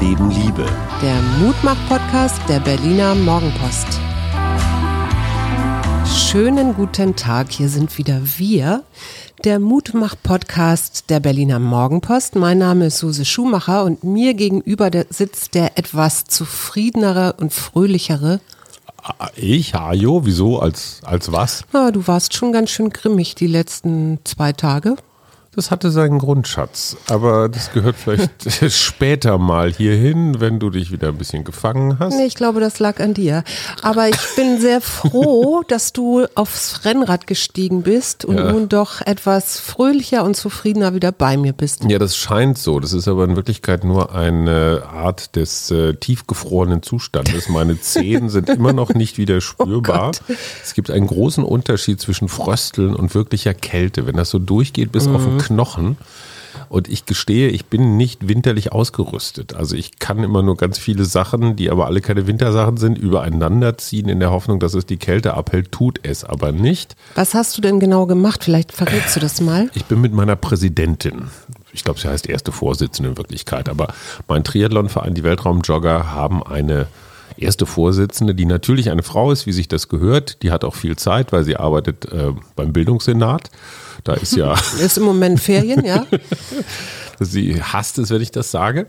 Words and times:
Leben 0.00 0.30
Liebe. 0.30 0.64
Der 1.02 1.20
Mutmach-Podcast 1.40 2.40
der 2.48 2.60
Berliner 2.60 3.14
Morgenpost. 3.14 3.86
Schönen 6.06 6.74
guten 6.74 7.16
Tag, 7.16 7.52
hier 7.52 7.68
sind 7.68 7.98
wieder 7.98 8.22
wir, 8.38 8.82
der 9.44 9.58
Mutmach-Podcast 9.58 11.10
der 11.10 11.20
Berliner 11.20 11.58
Morgenpost. 11.58 12.34
Mein 12.34 12.56
Name 12.56 12.86
ist 12.86 12.98
Suse 12.98 13.26
Schumacher 13.26 13.84
und 13.84 14.02
mir 14.02 14.32
gegenüber 14.32 14.90
sitzt 15.10 15.54
der 15.54 15.76
etwas 15.76 16.24
zufriedenere 16.24 17.34
und 17.34 17.52
fröhlichere. 17.52 18.40
Ich, 19.36 19.74
Hajo, 19.74 20.24
wieso? 20.24 20.60
Als, 20.60 21.00
als 21.04 21.30
was? 21.30 21.64
Ja, 21.74 21.90
du 21.90 22.06
warst 22.06 22.32
schon 22.32 22.52
ganz 22.52 22.70
schön 22.70 22.88
grimmig 22.88 23.34
die 23.34 23.46
letzten 23.48 24.18
zwei 24.24 24.54
Tage. 24.54 24.96
Das 25.52 25.72
hatte 25.72 25.90
seinen 25.90 26.20
Grundschatz, 26.20 26.96
aber 27.08 27.48
das 27.48 27.72
gehört 27.72 27.96
vielleicht 27.96 28.30
später 28.72 29.36
mal 29.36 29.72
hierhin, 29.72 30.38
wenn 30.38 30.60
du 30.60 30.70
dich 30.70 30.92
wieder 30.92 31.08
ein 31.08 31.18
bisschen 31.18 31.42
gefangen 31.42 31.98
hast. 31.98 32.14
Nee, 32.14 32.26
ich 32.26 32.36
glaube, 32.36 32.60
das 32.60 32.78
lag 32.78 33.00
an 33.00 33.14
dir. 33.14 33.42
Aber 33.82 34.08
ich 34.08 34.16
bin 34.36 34.60
sehr 34.60 34.80
froh, 34.80 35.64
dass 35.68 35.92
du 35.92 36.24
aufs 36.36 36.84
Rennrad 36.84 37.26
gestiegen 37.26 37.82
bist 37.82 38.24
und 38.24 38.38
ja. 38.38 38.52
nun 38.52 38.68
doch 38.68 39.00
etwas 39.00 39.58
fröhlicher 39.58 40.22
und 40.22 40.36
zufriedener 40.36 40.94
wieder 40.94 41.10
bei 41.10 41.36
mir 41.36 41.52
bist. 41.52 41.82
Ja, 41.82 41.98
das 41.98 42.16
scheint 42.16 42.56
so. 42.56 42.78
Das 42.78 42.92
ist 42.92 43.08
aber 43.08 43.24
in 43.24 43.34
Wirklichkeit 43.34 43.82
nur 43.82 44.14
eine 44.14 44.84
Art 44.88 45.34
des 45.34 45.72
äh, 45.72 45.94
tiefgefrorenen 45.94 46.84
Zustandes. 46.84 47.48
Meine 47.48 47.80
Zehen 47.80 48.28
sind 48.28 48.48
immer 48.50 48.72
noch 48.72 48.94
nicht 48.94 49.18
wieder 49.18 49.38
oh 49.38 49.40
spürbar. 49.40 50.12
Oh 50.28 50.32
es 50.62 50.74
gibt 50.74 50.92
einen 50.92 51.08
großen 51.08 51.42
Unterschied 51.42 52.00
zwischen 52.00 52.28
Frösteln 52.28 52.94
und 52.94 53.16
wirklicher 53.16 53.52
Kälte. 53.52 54.06
Wenn 54.06 54.14
das 54.14 54.30
so 54.30 54.38
durchgeht 54.38 54.92
bis 54.92 55.08
mhm. 55.08 55.16
auf 55.16 55.24
den 55.24 55.39
Knochen. 55.46 55.96
Und 56.68 56.88
ich 56.88 57.04
gestehe, 57.04 57.48
ich 57.48 57.66
bin 57.66 57.96
nicht 57.96 58.28
winterlich 58.28 58.72
ausgerüstet. 58.72 59.54
Also 59.54 59.76
ich 59.76 59.98
kann 59.98 60.22
immer 60.22 60.42
nur 60.42 60.56
ganz 60.56 60.78
viele 60.78 61.04
Sachen, 61.04 61.56
die 61.56 61.70
aber 61.70 61.86
alle 61.86 62.00
keine 62.00 62.26
Wintersachen 62.26 62.76
sind, 62.76 62.98
übereinander 62.98 63.76
ziehen 63.78 64.08
in 64.08 64.20
der 64.20 64.30
Hoffnung, 64.30 64.60
dass 64.60 64.74
es 64.74 64.86
die 64.86 64.96
Kälte 64.96 65.34
abhält. 65.34 65.72
Tut 65.72 66.00
es 66.02 66.24
aber 66.24 66.52
nicht. 66.52 66.96
Was 67.14 67.34
hast 67.34 67.56
du 67.56 67.60
denn 67.60 67.80
genau 67.80 68.06
gemacht? 68.06 68.44
Vielleicht 68.44 68.72
verrätst 68.72 69.16
du 69.16 69.20
das 69.20 69.40
mal. 69.40 69.70
Ich 69.74 69.84
bin 69.86 70.00
mit 70.00 70.12
meiner 70.12 70.36
Präsidentin, 70.36 71.28
ich 71.72 71.84
glaube, 71.84 72.00
sie 72.00 72.08
heißt 72.08 72.28
erste 72.28 72.52
Vorsitzende 72.52 73.10
in 73.10 73.16
Wirklichkeit, 73.16 73.68
aber 73.68 73.94
mein 74.28 74.44
Triathlonverein, 74.44 75.14
die 75.14 75.24
Weltraumjogger, 75.24 76.12
haben 76.12 76.42
eine 76.42 76.88
erste 77.42 77.66
Vorsitzende, 77.66 78.34
die 78.34 78.44
natürlich 78.44 78.90
eine 78.90 79.02
Frau 79.02 79.32
ist, 79.32 79.46
wie 79.46 79.52
sich 79.52 79.68
das 79.68 79.88
gehört. 79.88 80.42
Die 80.42 80.50
hat 80.50 80.64
auch 80.64 80.74
viel 80.74 80.96
Zeit, 80.96 81.32
weil 81.32 81.44
sie 81.44 81.56
arbeitet 81.56 82.06
äh, 82.06 82.32
beim 82.56 82.72
Bildungssenat. 82.72 83.50
Da 84.04 84.14
ist 84.14 84.36
ja. 84.36 84.54
ist 84.80 84.98
im 84.98 85.04
Moment 85.04 85.40
Ferien, 85.40 85.84
ja. 85.84 86.06
sie 87.20 87.62
hasst 87.62 87.98
es, 87.98 88.10
wenn 88.10 88.22
ich 88.22 88.30
das 88.30 88.50
sage. 88.50 88.86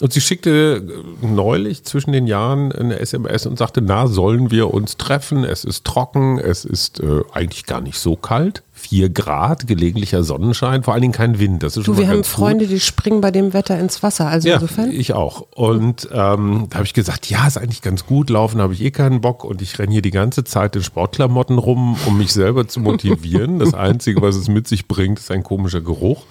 Und 0.00 0.12
sie 0.12 0.20
schickte 0.20 0.82
neulich 1.20 1.84
zwischen 1.84 2.12
den 2.12 2.26
Jahren 2.26 2.72
eine 2.72 2.98
SMS 2.98 3.46
und 3.46 3.58
sagte, 3.58 3.80
na, 3.82 4.06
sollen 4.06 4.50
wir 4.50 4.72
uns 4.72 4.96
treffen? 4.96 5.44
Es 5.44 5.64
ist 5.64 5.84
trocken, 5.84 6.38
es 6.38 6.64
ist 6.64 7.00
äh, 7.00 7.20
eigentlich 7.32 7.66
gar 7.66 7.80
nicht 7.80 7.98
so 7.98 8.16
kalt. 8.16 8.62
Vier 8.84 9.08
Grad, 9.08 9.66
gelegentlicher 9.66 10.22
Sonnenschein, 10.24 10.82
vor 10.82 10.92
allen 10.92 11.00
Dingen 11.00 11.14
kein 11.14 11.38
Wind. 11.38 11.62
Das 11.62 11.78
ist 11.78 11.86
du, 11.86 11.94
schon 11.94 11.96
wir 12.02 12.08
haben 12.08 12.22
Freunde, 12.22 12.66
gut. 12.66 12.74
die 12.74 12.80
springen 12.80 13.22
bei 13.22 13.30
dem 13.30 13.54
Wetter 13.54 13.78
ins 13.80 14.02
Wasser. 14.02 14.28
Also 14.28 14.46
ja, 14.46 14.56
insofern. 14.56 14.90
Ich 14.90 15.14
auch. 15.14 15.46
Und 15.54 16.06
ähm, 16.12 16.66
da 16.68 16.74
habe 16.74 16.84
ich 16.84 16.92
gesagt, 16.92 17.30
ja, 17.30 17.46
ist 17.46 17.56
eigentlich 17.56 17.80
ganz 17.80 18.04
gut. 18.04 18.28
Laufen 18.28 18.60
habe 18.60 18.74
ich 18.74 18.82
eh 18.82 18.90
keinen 18.90 19.22
Bock 19.22 19.42
und 19.42 19.62
ich 19.62 19.78
renne 19.78 19.92
hier 19.92 20.02
die 20.02 20.10
ganze 20.10 20.44
Zeit 20.44 20.76
in 20.76 20.82
Sportklamotten 20.82 21.56
rum, 21.56 21.96
um 22.04 22.18
mich 22.18 22.34
selber 22.34 22.68
zu 22.68 22.80
motivieren. 22.80 23.58
Das 23.58 23.72
Einzige, 23.72 24.20
was 24.20 24.36
es 24.36 24.48
mit 24.48 24.68
sich 24.68 24.86
bringt, 24.86 25.18
ist 25.18 25.30
ein 25.30 25.42
komischer 25.42 25.80
Geruch. 25.80 26.24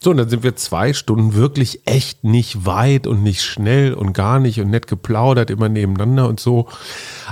So, 0.00 0.10
und 0.10 0.16
dann 0.16 0.28
sind 0.28 0.42
wir 0.42 0.56
zwei 0.56 0.92
Stunden 0.92 1.34
wirklich 1.34 1.86
echt 1.86 2.24
nicht 2.24 2.66
weit 2.66 3.06
und 3.06 3.22
nicht 3.22 3.42
schnell 3.42 3.94
und 3.94 4.12
gar 4.12 4.40
nicht 4.40 4.60
und 4.60 4.68
nett 4.68 4.88
geplaudert, 4.88 5.48
immer 5.48 5.68
nebeneinander 5.68 6.28
und 6.28 6.40
so. 6.40 6.66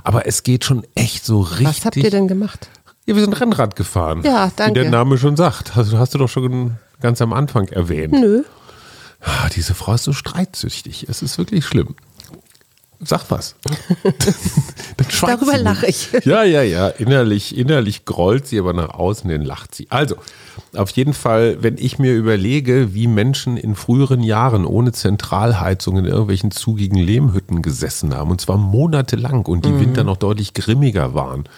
Aber 0.04 0.26
es 0.26 0.44
geht 0.44 0.64
schon 0.64 0.86
echt 0.94 1.24
so 1.24 1.40
richtig. 1.40 1.66
Was 1.66 1.84
habt 1.84 1.96
ihr 1.96 2.10
denn 2.10 2.28
gemacht? 2.28 2.70
Ja, 3.06 3.16
wir 3.16 3.22
sind 3.22 3.40
Rennrad 3.40 3.76
gefahren. 3.76 4.22
Ja, 4.24 4.50
danke. 4.54 4.80
Wie 4.80 4.82
der 4.82 4.90
Name 4.90 5.18
schon 5.18 5.36
sagt. 5.36 5.74
Hast, 5.74 5.92
hast 5.92 6.14
du 6.14 6.18
doch 6.18 6.28
schon 6.28 6.76
ganz 7.00 7.20
am 7.20 7.32
Anfang 7.32 7.68
erwähnt. 7.68 8.12
Nö. 8.12 8.42
Ah, 9.20 9.48
diese 9.54 9.74
Frau 9.74 9.94
ist 9.94 10.04
so 10.04 10.12
streitsüchtig. 10.12 11.08
Es 11.08 11.22
ist 11.22 11.38
wirklich 11.38 11.64
schlimm. 11.64 11.96
Sag 13.04 13.30
was. 13.30 13.56
Darüber 15.22 15.58
lache 15.58 15.86
ich. 15.86 16.10
Ja, 16.24 16.44
ja, 16.44 16.62
ja. 16.62 16.86
Innerlich, 16.86 17.56
innerlich 17.56 18.04
grollt 18.04 18.46
sie, 18.46 18.60
aber 18.60 18.72
nach 18.72 18.90
außen 18.90 19.28
hin 19.28 19.42
lacht 19.42 19.74
sie. 19.74 19.88
Also, 19.90 20.14
auf 20.74 20.90
jeden 20.90 21.12
Fall, 21.12 21.60
wenn 21.60 21.78
ich 21.78 21.98
mir 21.98 22.14
überlege, 22.14 22.94
wie 22.94 23.08
Menschen 23.08 23.56
in 23.56 23.74
früheren 23.74 24.22
Jahren 24.22 24.64
ohne 24.64 24.92
Zentralheizung 24.92 25.96
in 25.98 26.04
irgendwelchen 26.04 26.52
zugigen 26.52 26.98
Lehmhütten 26.98 27.60
gesessen 27.60 28.14
haben, 28.14 28.30
und 28.30 28.40
zwar 28.40 28.56
monatelang 28.56 29.46
und 29.46 29.64
die 29.64 29.70
mhm. 29.70 29.80
Winter 29.80 30.04
noch 30.04 30.16
deutlich 30.16 30.54
grimmiger 30.54 31.12
waren. 31.12 31.48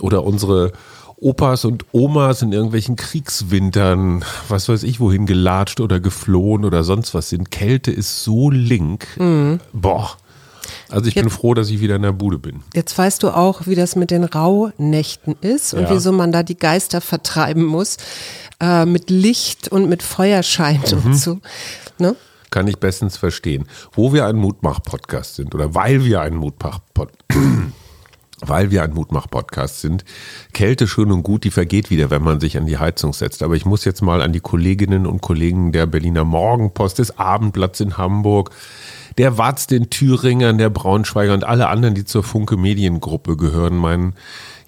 Oder 0.00 0.24
unsere 0.24 0.72
Opas 1.20 1.64
und 1.64 1.84
Omas 1.92 2.42
in 2.42 2.52
irgendwelchen 2.52 2.96
Kriegswintern, 2.96 4.24
was 4.48 4.68
weiß 4.68 4.84
ich, 4.84 5.00
wohin 5.00 5.26
gelatscht 5.26 5.80
oder 5.80 5.98
geflohen 5.98 6.64
oder 6.64 6.84
sonst 6.84 7.12
was 7.14 7.28
sind. 7.28 7.50
Kälte 7.50 7.90
ist 7.90 8.22
so 8.22 8.50
link. 8.50 9.06
Mhm. 9.18 9.60
Boah. 9.72 10.16
Also 10.90 11.08
ich 11.08 11.14
jetzt, 11.14 11.24
bin 11.24 11.30
froh, 11.30 11.54
dass 11.54 11.70
ich 11.70 11.80
wieder 11.80 11.96
in 11.96 12.02
der 12.02 12.12
Bude 12.12 12.38
bin. 12.38 12.62
Jetzt 12.74 12.96
weißt 12.96 13.22
du 13.22 13.30
auch, 13.30 13.66
wie 13.66 13.74
das 13.74 13.96
mit 13.96 14.10
den 14.10 14.24
Rauhnächten 14.24 15.36
ist 15.40 15.74
und 15.74 15.82
ja. 15.82 15.90
wieso 15.90 16.12
man 16.12 16.30
da 16.32 16.42
die 16.42 16.56
Geister 16.56 17.00
vertreiben 17.00 17.64
muss 17.64 17.96
äh, 18.60 18.86
mit 18.86 19.10
Licht 19.10 19.68
und 19.68 19.88
mit 19.88 20.02
Feuerschein 20.02 20.80
mhm. 20.90 21.04
und 21.04 21.14
so. 21.14 21.40
Ne? 21.98 22.16
Kann 22.50 22.66
ich 22.68 22.78
bestens 22.78 23.16
verstehen. 23.16 23.66
Wo 23.92 24.12
wir 24.12 24.26
ein 24.26 24.36
Mutmach-Podcast 24.36 25.34
sind 25.34 25.54
oder 25.54 25.74
weil 25.74 26.04
wir 26.04 26.20
ein 26.20 26.36
Mutmach-Podcast 26.36 27.18
weil 28.40 28.70
wir 28.70 28.82
ein 28.82 28.94
Mutmach-Podcast 28.94 29.80
sind. 29.80 30.04
Kälte 30.52 30.86
schön 30.86 31.10
und 31.10 31.22
gut, 31.22 31.44
die 31.44 31.50
vergeht 31.50 31.90
wieder, 31.90 32.10
wenn 32.10 32.22
man 32.22 32.40
sich 32.40 32.56
an 32.56 32.66
die 32.66 32.78
Heizung 32.78 33.12
setzt. 33.12 33.42
Aber 33.42 33.54
ich 33.54 33.64
muss 33.64 33.84
jetzt 33.84 34.02
mal 34.02 34.22
an 34.22 34.32
die 34.32 34.40
Kolleginnen 34.40 35.06
und 35.06 35.20
Kollegen 35.20 35.72
der 35.72 35.86
Berliner 35.86 36.24
Morgenpost, 36.24 36.98
des 36.98 37.18
Abendblatts 37.18 37.80
in 37.80 37.96
Hamburg, 37.96 38.50
der 39.16 39.36
Watz, 39.36 39.66
den 39.66 39.90
Thüringern, 39.90 40.58
der 40.58 40.70
Braunschweiger 40.70 41.34
und 41.34 41.44
alle 41.44 41.68
anderen, 41.68 41.94
die 41.94 42.04
zur 42.04 42.22
Funke 42.22 42.56
Mediengruppe 42.56 43.36
gehören, 43.36 43.76
mein, 43.76 44.14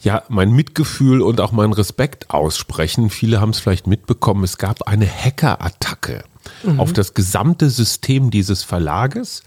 ja, 0.00 0.22
mein 0.28 0.52
Mitgefühl 0.52 1.22
und 1.22 1.40
auch 1.40 1.52
meinen 1.52 1.72
Respekt 1.72 2.30
aussprechen. 2.30 3.10
Viele 3.10 3.40
haben 3.40 3.50
es 3.50 3.60
vielleicht 3.60 3.86
mitbekommen, 3.86 4.42
es 4.42 4.58
gab 4.58 4.88
eine 4.88 5.06
Hackerattacke 5.06 6.24
mhm. 6.64 6.80
auf 6.80 6.92
das 6.92 7.14
gesamte 7.14 7.70
System 7.70 8.30
dieses 8.30 8.64
Verlages. 8.64 9.42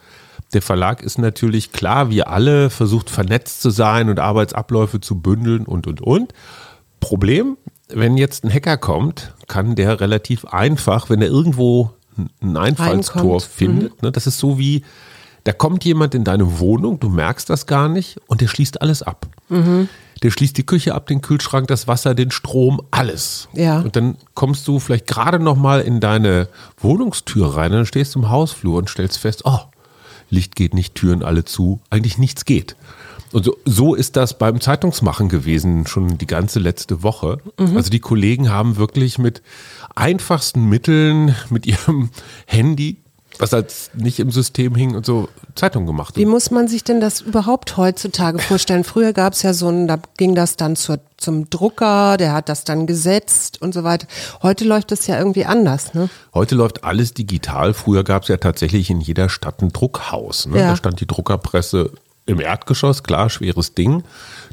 Der 0.54 0.62
Verlag 0.62 1.02
ist 1.02 1.18
natürlich 1.18 1.72
klar, 1.72 2.10
wie 2.10 2.24
alle, 2.24 2.70
versucht 2.70 3.10
vernetzt 3.10 3.62
zu 3.62 3.70
sein 3.70 4.10
und 4.10 4.20
Arbeitsabläufe 4.20 5.02
zu 5.02 5.20
bündeln 5.20 5.66
und, 5.66 5.88
und, 5.88 6.02
und. 6.02 6.34
Problem, 7.00 7.58
wenn 7.90 8.18
jetzt 8.18 8.44
ein 8.44 8.54
Hacker 8.54 8.78
kommt, 8.78 9.34
kann 9.48 9.76
der 9.76 10.00
relativ 10.00 10.46
einfach, 10.46 11.10
wenn 11.10 11.22
er 11.22 11.28
irgendwo 11.28 11.92
ein 12.42 12.58
Einfallstor 12.58 13.22
Reinkommt. 13.22 13.44
findet. 13.44 13.92
Mhm. 13.94 14.08
Ne? 14.08 14.12
Das 14.12 14.28
ist 14.28 14.38
so 14.38 14.60
wie, 14.60 14.84
da 15.44 15.52
kommt 15.52 15.84
jemand 15.84 16.16
in 16.16 16.24
deine 16.24 16.60
Wohnung, 16.60 17.00
du 17.00 17.10
merkst 17.10 17.50
das 17.50 17.66
gar 17.66 17.90
nicht 17.90 18.20
und 18.28 18.42
der 18.42 18.48
schließt 18.48 18.82
alles 18.82 19.02
ab. 19.02 19.28
Mhm. 19.50 19.90
Der 20.22 20.32
schließt 20.32 20.58
die 20.58 20.66
Küche 20.66 20.96
ab, 20.96 21.08
den 21.08 21.22
Kühlschrank, 21.22 21.68
das 21.68 21.88
Wasser, 21.88 22.16
den 22.16 22.32
Strom, 22.32 22.82
alles. 22.92 23.50
Ja. 23.54 23.82
Und 23.82 23.96
dann 23.98 24.16
kommst 24.36 24.68
du 24.68 24.80
vielleicht 24.80 25.08
gerade 25.08 25.40
noch 25.40 25.58
mal 25.58 25.82
in 25.82 26.00
deine 26.00 26.48
Wohnungstür 26.78 27.58
rein 27.58 27.72
und 27.72 27.78
dann 27.80 27.86
stehst 27.86 28.16
du 28.16 28.20
im 28.20 28.30
Hausflur 28.30 28.78
und 28.78 28.90
stellst 28.90 29.18
fest, 29.18 29.42
oh, 29.44 29.60
Licht 30.34 30.56
geht 30.56 30.74
nicht, 30.74 30.96
Türen 30.96 31.24
alle 31.24 31.46
zu, 31.46 31.80
eigentlich 31.90 32.18
nichts 32.18 32.46
geht. 32.46 32.76
Und 33.32 33.46
so, 33.46 33.58
so 33.66 33.96
ist 33.96 34.16
das 34.16 34.38
beim 34.38 34.62
Zeitungsmachen 34.62 35.28
gewesen, 35.28 35.88
schon 35.88 36.18
die 36.18 36.28
ganze 36.28 36.60
letzte 36.60 37.02
Woche. 37.02 37.40
Mhm. 37.58 37.76
Also 37.76 37.90
die 37.90 38.00
Kollegen 38.00 38.50
haben 38.50 38.78
wirklich 38.78 39.18
mit 39.18 39.42
einfachsten 39.96 40.70
Mitteln, 40.70 41.36
mit 41.50 41.66
ihrem 41.66 42.10
Handy, 42.46 42.98
was 43.40 43.54
halt 43.54 43.74
nicht 43.94 44.20
im 44.20 44.32
System 44.32 44.76
hing 44.76 44.96
und 44.96 45.06
so, 45.06 45.30
Zeitung 45.56 45.86
gemacht. 45.86 46.16
Wie 46.18 46.26
muss 46.26 46.52
man 46.52 46.68
sich 46.68 46.84
denn 46.84 47.00
das 47.00 47.22
überhaupt 47.22 47.78
heutzutage 47.78 48.40
vorstellen? 48.40 48.84
Früher 48.84 49.14
gab 49.14 49.34
es 49.34 49.44
ja 49.44 49.54
so 49.54 49.70
ein, 49.70 49.88
da 49.88 50.00
ging 50.18 50.36
das 50.36 50.58
dann 50.58 50.76
zur, 50.76 51.00
zum 51.18 51.50
Drucker, 51.50 52.18
der 52.18 52.34
hat 52.34 52.50
das 52.50 52.64
dann 52.64 52.88
gesetzt 52.88 53.62
und 53.62 53.74
so 53.74 53.84
weiter. 53.84 54.08
Heute 54.42 54.66
läuft 54.66 54.92
das 54.92 55.08
ja 55.08 55.18
irgendwie 55.18 55.46
anders, 55.46 55.94
ne? 55.94 56.10
Heute 56.34 56.56
läuft 56.56 56.84
alles 56.84 57.14
digital. 57.14 57.74
Früher 57.74 58.04
gab 58.04 58.24
es 58.24 58.30
ja 58.30 58.38
tatsächlich 58.38 58.90
in 58.90 59.02
jeder 59.02 59.30
Stadt 59.30 59.62
ein 59.62 59.70
Druckhaus. 59.70 60.48
Ne? 60.48 60.60
Ja. 60.60 60.70
Da 60.70 60.76
stand 60.76 61.00
die 61.00 61.08
Druckerpresse 61.08 61.92
im 62.26 62.40
Erdgeschoss, 62.40 63.04
klar, 63.04 63.30
schweres 63.30 63.74
Ding. 63.74 64.04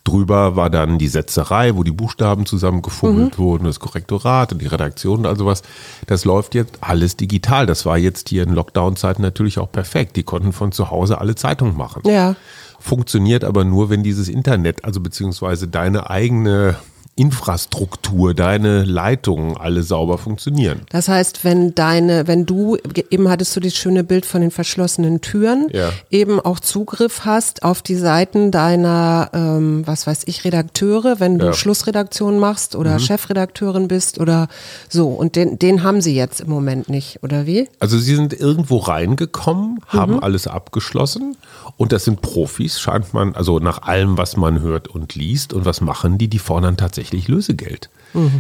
Drüber 0.02 0.56
war 0.56 0.70
dann 0.70 0.98
die 0.98 1.08
Setzerei, 1.08 1.76
wo 1.76 1.84
die 1.84 1.92
Buchstaben 1.92 2.46
zusammengefummelt 2.46 3.38
mhm. 3.38 3.42
wurden, 3.42 3.64
das 3.64 3.80
Korrektorat 3.80 4.52
und 4.52 4.60
die 4.60 4.66
Redaktion 4.66 5.20
und 5.20 5.26
also 5.26 5.46
was. 5.46 5.62
Das 6.06 6.24
läuft 6.24 6.54
jetzt 6.54 6.78
alles 6.80 7.16
digital. 7.16 7.66
Das 7.66 7.86
war 7.86 7.98
jetzt 7.98 8.28
hier 8.28 8.42
in 8.42 8.54
Lockdown-Zeiten 8.54 9.22
natürlich 9.22 9.58
auch 9.58 9.70
perfekt. 9.70 10.16
Die 10.16 10.22
konnten 10.22 10.52
von 10.52 10.72
zu 10.72 10.90
Hause 10.90 11.20
alle 11.20 11.34
Zeitungen 11.34 11.76
machen. 11.76 12.02
Ja. 12.06 12.34
Funktioniert 12.80 13.44
aber 13.44 13.64
nur, 13.64 13.90
wenn 13.90 14.02
dieses 14.02 14.28
Internet, 14.28 14.84
also 14.84 15.00
beziehungsweise 15.00 15.68
deine 15.68 16.08
eigene 16.08 16.76
Infrastruktur, 17.16 18.32
deine 18.34 18.84
Leitungen 18.84 19.56
alle 19.56 19.82
sauber 19.82 20.18
funktionieren. 20.18 20.82
Das 20.90 21.08
heißt, 21.08 21.44
wenn 21.44 21.74
deine, 21.74 22.26
wenn 22.26 22.46
du, 22.46 22.76
eben 23.10 23.28
hattest 23.28 23.54
du 23.56 23.60
das 23.60 23.74
schöne 23.74 24.04
Bild 24.04 24.24
von 24.24 24.40
den 24.40 24.50
verschlossenen 24.50 25.20
Türen, 25.20 25.68
Ja. 25.72 25.90
eben 26.10 26.40
auch 26.40 26.60
Zugriff 26.60 27.24
hast 27.24 27.62
auf 27.62 27.82
die 27.82 27.96
Seiten 27.96 28.50
deiner, 28.50 29.30
ähm, 29.34 29.86
was 29.86 30.06
weiß 30.06 30.22
ich, 30.26 30.44
Redakteure, 30.44 31.20
wenn 31.20 31.38
du 31.38 31.46
Ja. 31.46 31.52
Schlussredaktion 31.52 32.38
machst 32.38 32.74
oder 32.76 32.94
Mhm. 32.94 32.98
Chefredakteurin 33.00 33.88
bist 33.88 34.18
oder 34.20 34.48
so. 34.88 35.08
Und 35.08 35.36
den, 35.36 35.58
den 35.58 35.82
haben 35.82 36.00
sie 36.00 36.14
jetzt 36.14 36.40
im 36.40 36.48
Moment 36.50 36.88
nicht, 36.88 37.18
oder 37.22 37.46
wie? 37.46 37.68
Also 37.80 37.98
sie 37.98 38.14
sind 38.14 38.32
irgendwo 38.32 38.78
reingekommen, 38.78 39.78
haben 39.88 40.22
alles 40.22 40.46
abgeschlossen 40.46 41.36
und 41.76 41.92
das 41.92 42.04
sind 42.04 42.22
Profis, 42.22 42.78
scheint 42.80 43.12
man, 43.14 43.34
also 43.34 43.58
nach 43.58 43.82
allem, 43.82 44.16
was 44.16 44.36
man 44.36 44.60
hört 44.60 44.88
und 44.88 45.14
liest. 45.14 45.52
Und 45.52 45.64
was 45.64 45.80
machen 45.80 46.16
die? 46.18 46.28
Die 46.28 46.38
fordern 46.38 46.76
tatsächlich 46.76 47.09
Lösegeld. 47.28 47.90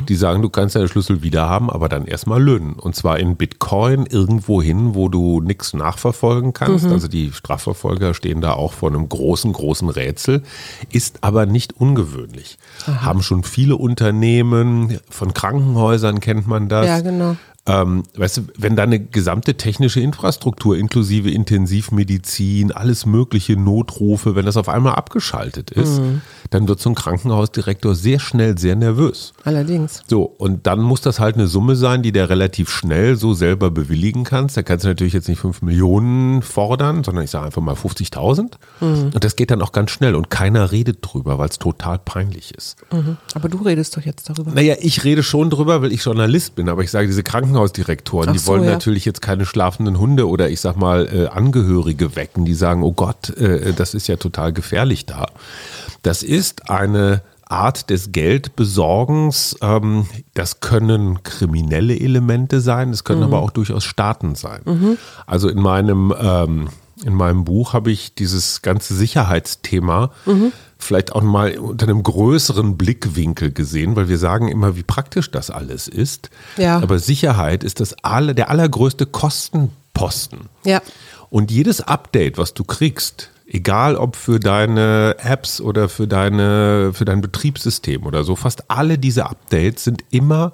Die 0.08 0.16
sagen, 0.16 0.42
du 0.42 0.48
kannst 0.48 0.74
deine 0.74 0.88
Schlüssel 0.88 1.22
wieder 1.22 1.48
haben, 1.48 1.70
aber 1.70 1.88
dann 1.88 2.04
erstmal 2.04 2.42
löhnen. 2.42 2.72
Und 2.72 2.96
zwar 2.96 3.20
in 3.20 3.36
Bitcoin 3.36 4.06
irgendwo 4.06 4.60
hin, 4.60 4.96
wo 4.96 5.08
du 5.08 5.40
nichts 5.40 5.74
nachverfolgen 5.74 6.52
kannst. 6.52 6.86
Also 6.86 7.06
die 7.06 7.30
Strafverfolger 7.32 8.14
stehen 8.14 8.40
da 8.40 8.54
auch 8.54 8.72
vor 8.72 8.90
einem 8.90 9.08
großen, 9.08 9.52
großen 9.52 9.88
Rätsel. 9.88 10.42
Ist 10.90 11.22
aber 11.22 11.46
nicht 11.46 11.74
ungewöhnlich. 11.80 12.58
Haben 12.86 13.22
schon 13.22 13.44
viele 13.44 13.76
Unternehmen, 13.76 14.98
von 15.08 15.34
Krankenhäusern 15.34 16.18
kennt 16.20 16.48
man 16.48 16.68
das. 16.68 16.86
Ja, 16.86 17.00
genau. 17.00 17.36
Ähm, 17.66 18.04
weißt 18.16 18.38
du, 18.38 18.42
wenn 18.56 18.74
deine 18.74 18.98
gesamte 18.98 19.54
technische 19.54 20.00
Infrastruktur 20.00 20.76
inklusive 20.76 21.30
Intensivmedizin, 21.30 22.72
alles 22.72 23.04
mögliche 23.04 23.54
Notrufe, 23.54 24.34
wenn 24.34 24.46
das 24.46 24.56
auf 24.56 24.68
einmal 24.68 24.94
abgeschaltet 24.94 25.70
ist, 25.70 26.00
dann 26.50 26.68
wird 26.68 26.80
so 26.80 26.90
ein 26.90 26.94
Krankenhausdirektor 26.94 27.94
sehr 27.94 28.18
schnell 28.18 28.58
sehr 28.58 28.76
nervös. 28.76 29.32
Allerdings. 29.44 30.02
So, 30.08 30.22
und 30.22 30.66
dann 30.66 30.80
muss 30.80 31.00
das 31.00 31.20
halt 31.20 31.36
eine 31.36 31.46
Summe 31.46 31.76
sein, 31.76 32.02
die 32.02 32.12
der 32.12 32.28
relativ 32.28 32.70
schnell 32.70 33.16
so 33.16 33.34
selber 33.34 33.70
bewilligen 33.70 34.24
kannst. 34.24 34.56
Da 34.56 34.62
kannst 34.62 34.84
du 34.84 34.88
natürlich 34.88 35.12
jetzt 35.12 35.28
nicht 35.28 35.40
5 35.40 35.62
Millionen 35.62 36.42
fordern, 36.42 37.04
sondern 37.04 37.24
ich 37.24 37.30
sage 37.30 37.46
einfach 37.46 37.62
mal 37.62 37.74
50.000. 37.74 38.52
Und 38.80 39.24
das 39.24 39.36
geht 39.36 39.50
dann 39.50 39.62
auch 39.62 39.72
ganz 39.72 39.90
schnell 39.92 40.14
und 40.14 40.30
keiner 40.30 40.72
redet 40.72 40.98
drüber, 41.02 41.38
weil 41.38 41.48
es 41.48 41.58
total 41.58 41.98
peinlich 41.98 42.52
ist. 42.54 42.76
Mhm. 42.92 43.16
Aber 43.34 43.48
du 43.48 43.58
redest 43.58 43.96
doch 43.96 44.02
jetzt 44.02 44.28
darüber. 44.28 44.50
Naja, 44.50 44.74
ich 44.80 45.04
rede 45.04 45.22
schon 45.22 45.50
drüber, 45.50 45.82
weil 45.82 45.92
ich 45.92 46.04
Journalist 46.04 46.56
bin, 46.56 46.68
aber 46.68 46.82
ich 46.82 46.90
sage, 46.90 47.06
diese 47.06 47.22
Krankenhausdirektoren, 47.22 48.30
Ach 48.30 48.32
die 48.32 48.38
so, 48.38 48.52
wollen 48.52 48.64
ja. 48.64 48.70
natürlich 48.70 49.04
jetzt 49.04 49.22
keine 49.22 49.46
schlafenden 49.46 49.98
Hunde 49.98 50.28
oder 50.28 50.50
ich 50.50 50.60
sag 50.60 50.76
mal 50.76 51.08
äh, 51.12 51.26
Angehörige 51.28 52.16
wecken, 52.16 52.44
die 52.44 52.54
sagen, 52.54 52.82
oh 52.82 52.92
Gott, 52.92 53.30
äh, 53.36 53.72
das 53.72 53.94
ist 53.94 54.08
ja 54.08 54.16
total 54.16 54.52
gefährlich 54.52 55.06
da. 55.06 55.26
Das 56.02 56.22
ist 56.22 56.70
eine 56.70 57.22
Art 57.46 57.90
des 57.90 58.12
Geldbesorgens. 58.12 59.56
Ähm, 59.60 60.06
das 60.34 60.60
können 60.60 61.22
kriminelle 61.22 61.98
Elemente 61.98 62.60
sein, 62.60 62.90
das 62.92 63.04
können 63.04 63.22
aber 63.22 63.40
auch 63.40 63.50
durchaus 63.50 63.84
Staaten 63.84 64.34
sein. 64.34 64.62
Also 65.26 65.48
in 65.48 65.60
meinem 65.60 66.14
ähm, 66.18 66.68
in 67.04 67.14
meinem 67.14 67.44
Buch 67.44 67.72
habe 67.72 67.90
ich 67.90 68.14
dieses 68.14 68.60
ganze 68.60 68.94
Sicherheitsthema 68.94 70.10
vielleicht 70.82 71.12
auch 71.12 71.22
mal 71.22 71.56
unter 71.58 71.86
einem 71.86 72.02
größeren 72.02 72.76
Blickwinkel 72.76 73.52
gesehen, 73.52 73.96
weil 73.96 74.08
wir 74.08 74.18
sagen 74.18 74.48
immer, 74.48 74.76
wie 74.76 74.82
praktisch 74.82 75.30
das 75.30 75.50
alles 75.50 75.88
ist. 75.88 76.30
Ja. 76.56 76.78
Aber 76.78 76.98
Sicherheit 76.98 77.64
ist 77.64 77.80
das 77.80 77.94
alle, 78.02 78.34
der 78.34 78.50
allergrößte 78.50 79.06
Kostenposten. 79.06 80.40
Ja. 80.64 80.82
Und 81.28 81.50
jedes 81.50 81.80
Update, 81.80 82.38
was 82.38 82.54
du 82.54 82.64
kriegst, 82.64 83.30
egal 83.50 83.96
ob 83.96 84.16
für 84.16 84.40
deine 84.40 85.16
Apps 85.18 85.60
oder 85.60 85.88
für 85.88 86.06
deine, 86.06 86.92
für 86.94 87.04
dein 87.04 87.20
Betriebssystem 87.20 88.06
oder 88.06 88.24
so, 88.24 88.36
fast 88.36 88.70
alle 88.70 88.96
diese 88.96 89.26
Updates 89.26 89.84
sind 89.84 90.04
immer 90.10 90.52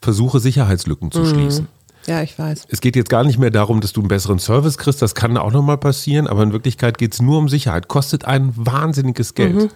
Versuche, 0.00 0.38
Sicherheitslücken 0.38 1.10
zu 1.10 1.26
schließen. 1.26 1.68
Ja, 2.06 2.22
ich 2.22 2.38
weiß. 2.38 2.66
Es 2.70 2.80
geht 2.80 2.94
jetzt 2.94 3.10
gar 3.10 3.24
nicht 3.24 3.38
mehr 3.38 3.50
darum, 3.50 3.80
dass 3.80 3.92
du 3.92 4.00
einen 4.00 4.08
besseren 4.08 4.38
Service 4.38 4.78
kriegst, 4.78 5.02
das 5.02 5.16
kann 5.16 5.36
auch 5.36 5.50
nochmal 5.50 5.78
passieren, 5.78 6.28
aber 6.28 6.44
in 6.44 6.52
Wirklichkeit 6.52 6.98
geht 6.98 7.14
es 7.14 7.20
nur 7.20 7.38
um 7.38 7.48
Sicherheit. 7.48 7.88
Kostet 7.88 8.24
ein 8.24 8.52
wahnsinniges 8.54 9.34
Geld. 9.34 9.70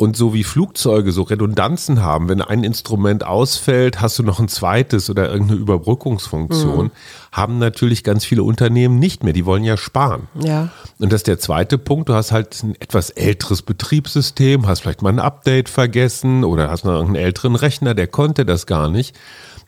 Und 0.00 0.16
so 0.16 0.32
wie 0.32 0.44
Flugzeuge 0.44 1.12
so 1.12 1.24
Redundanzen 1.24 2.02
haben, 2.02 2.30
wenn 2.30 2.40
ein 2.40 2.64
Instrument 2.64 3.22
ausfällt, 3.22 4.00
hast 4.00 4.18
du 4.18 4.22
noch 4.22 4.40
ein 4.40 4.48
zweites 4.48 5.10
oder 5.10 5.30
irgendeine 5.30 5.60
Überbrückungsfunktion, 5.60 6.90
haben 7.32 7.58
natürlich 7.58 8.02
ganz 8.02 8.24
viele 8.24 8.42
Unternehmen 8.42 8.98
nicht 8.98 9.24
mehr. 9.24 9.34
Die 9.34 9.44
wollen 9.44 9.62
ja 9.62 9.76
sparen. 9.76 10.28
Ja. 10.42 10.70
Und 10.98 11.12
das 11.12 11.18
ist 11.18 11.26
der 11.26 11.38
zweite 11.38 11.76
Punkt. 11.76 12.08
Du 12.08 12.14
hast 12.14 12.32
halt 12.32 12.62
ein 12.62 12.76
etwas 12.80 13.10
älteres 13.10 13.60
Betriebssystem, 13.60 14.66
hast 14.66 14.80
vielleicht 14.80 15.02
mal 15.02 15.10
ein 15.10 15.18
Update 15.18 15.68
vergessen 15.68 16.44
oder 16.44 16.70
hast 16.70 16.86
noch 16.86 16.98
einen 16.98 17.14
älteren 17.14 17.54
Rechner, 17.54 17.92
der 17.92 18.06
konnte 18.06 18.46
das 18.46 18.64
gar 18.64 18.88
nicht. 18.88 19.14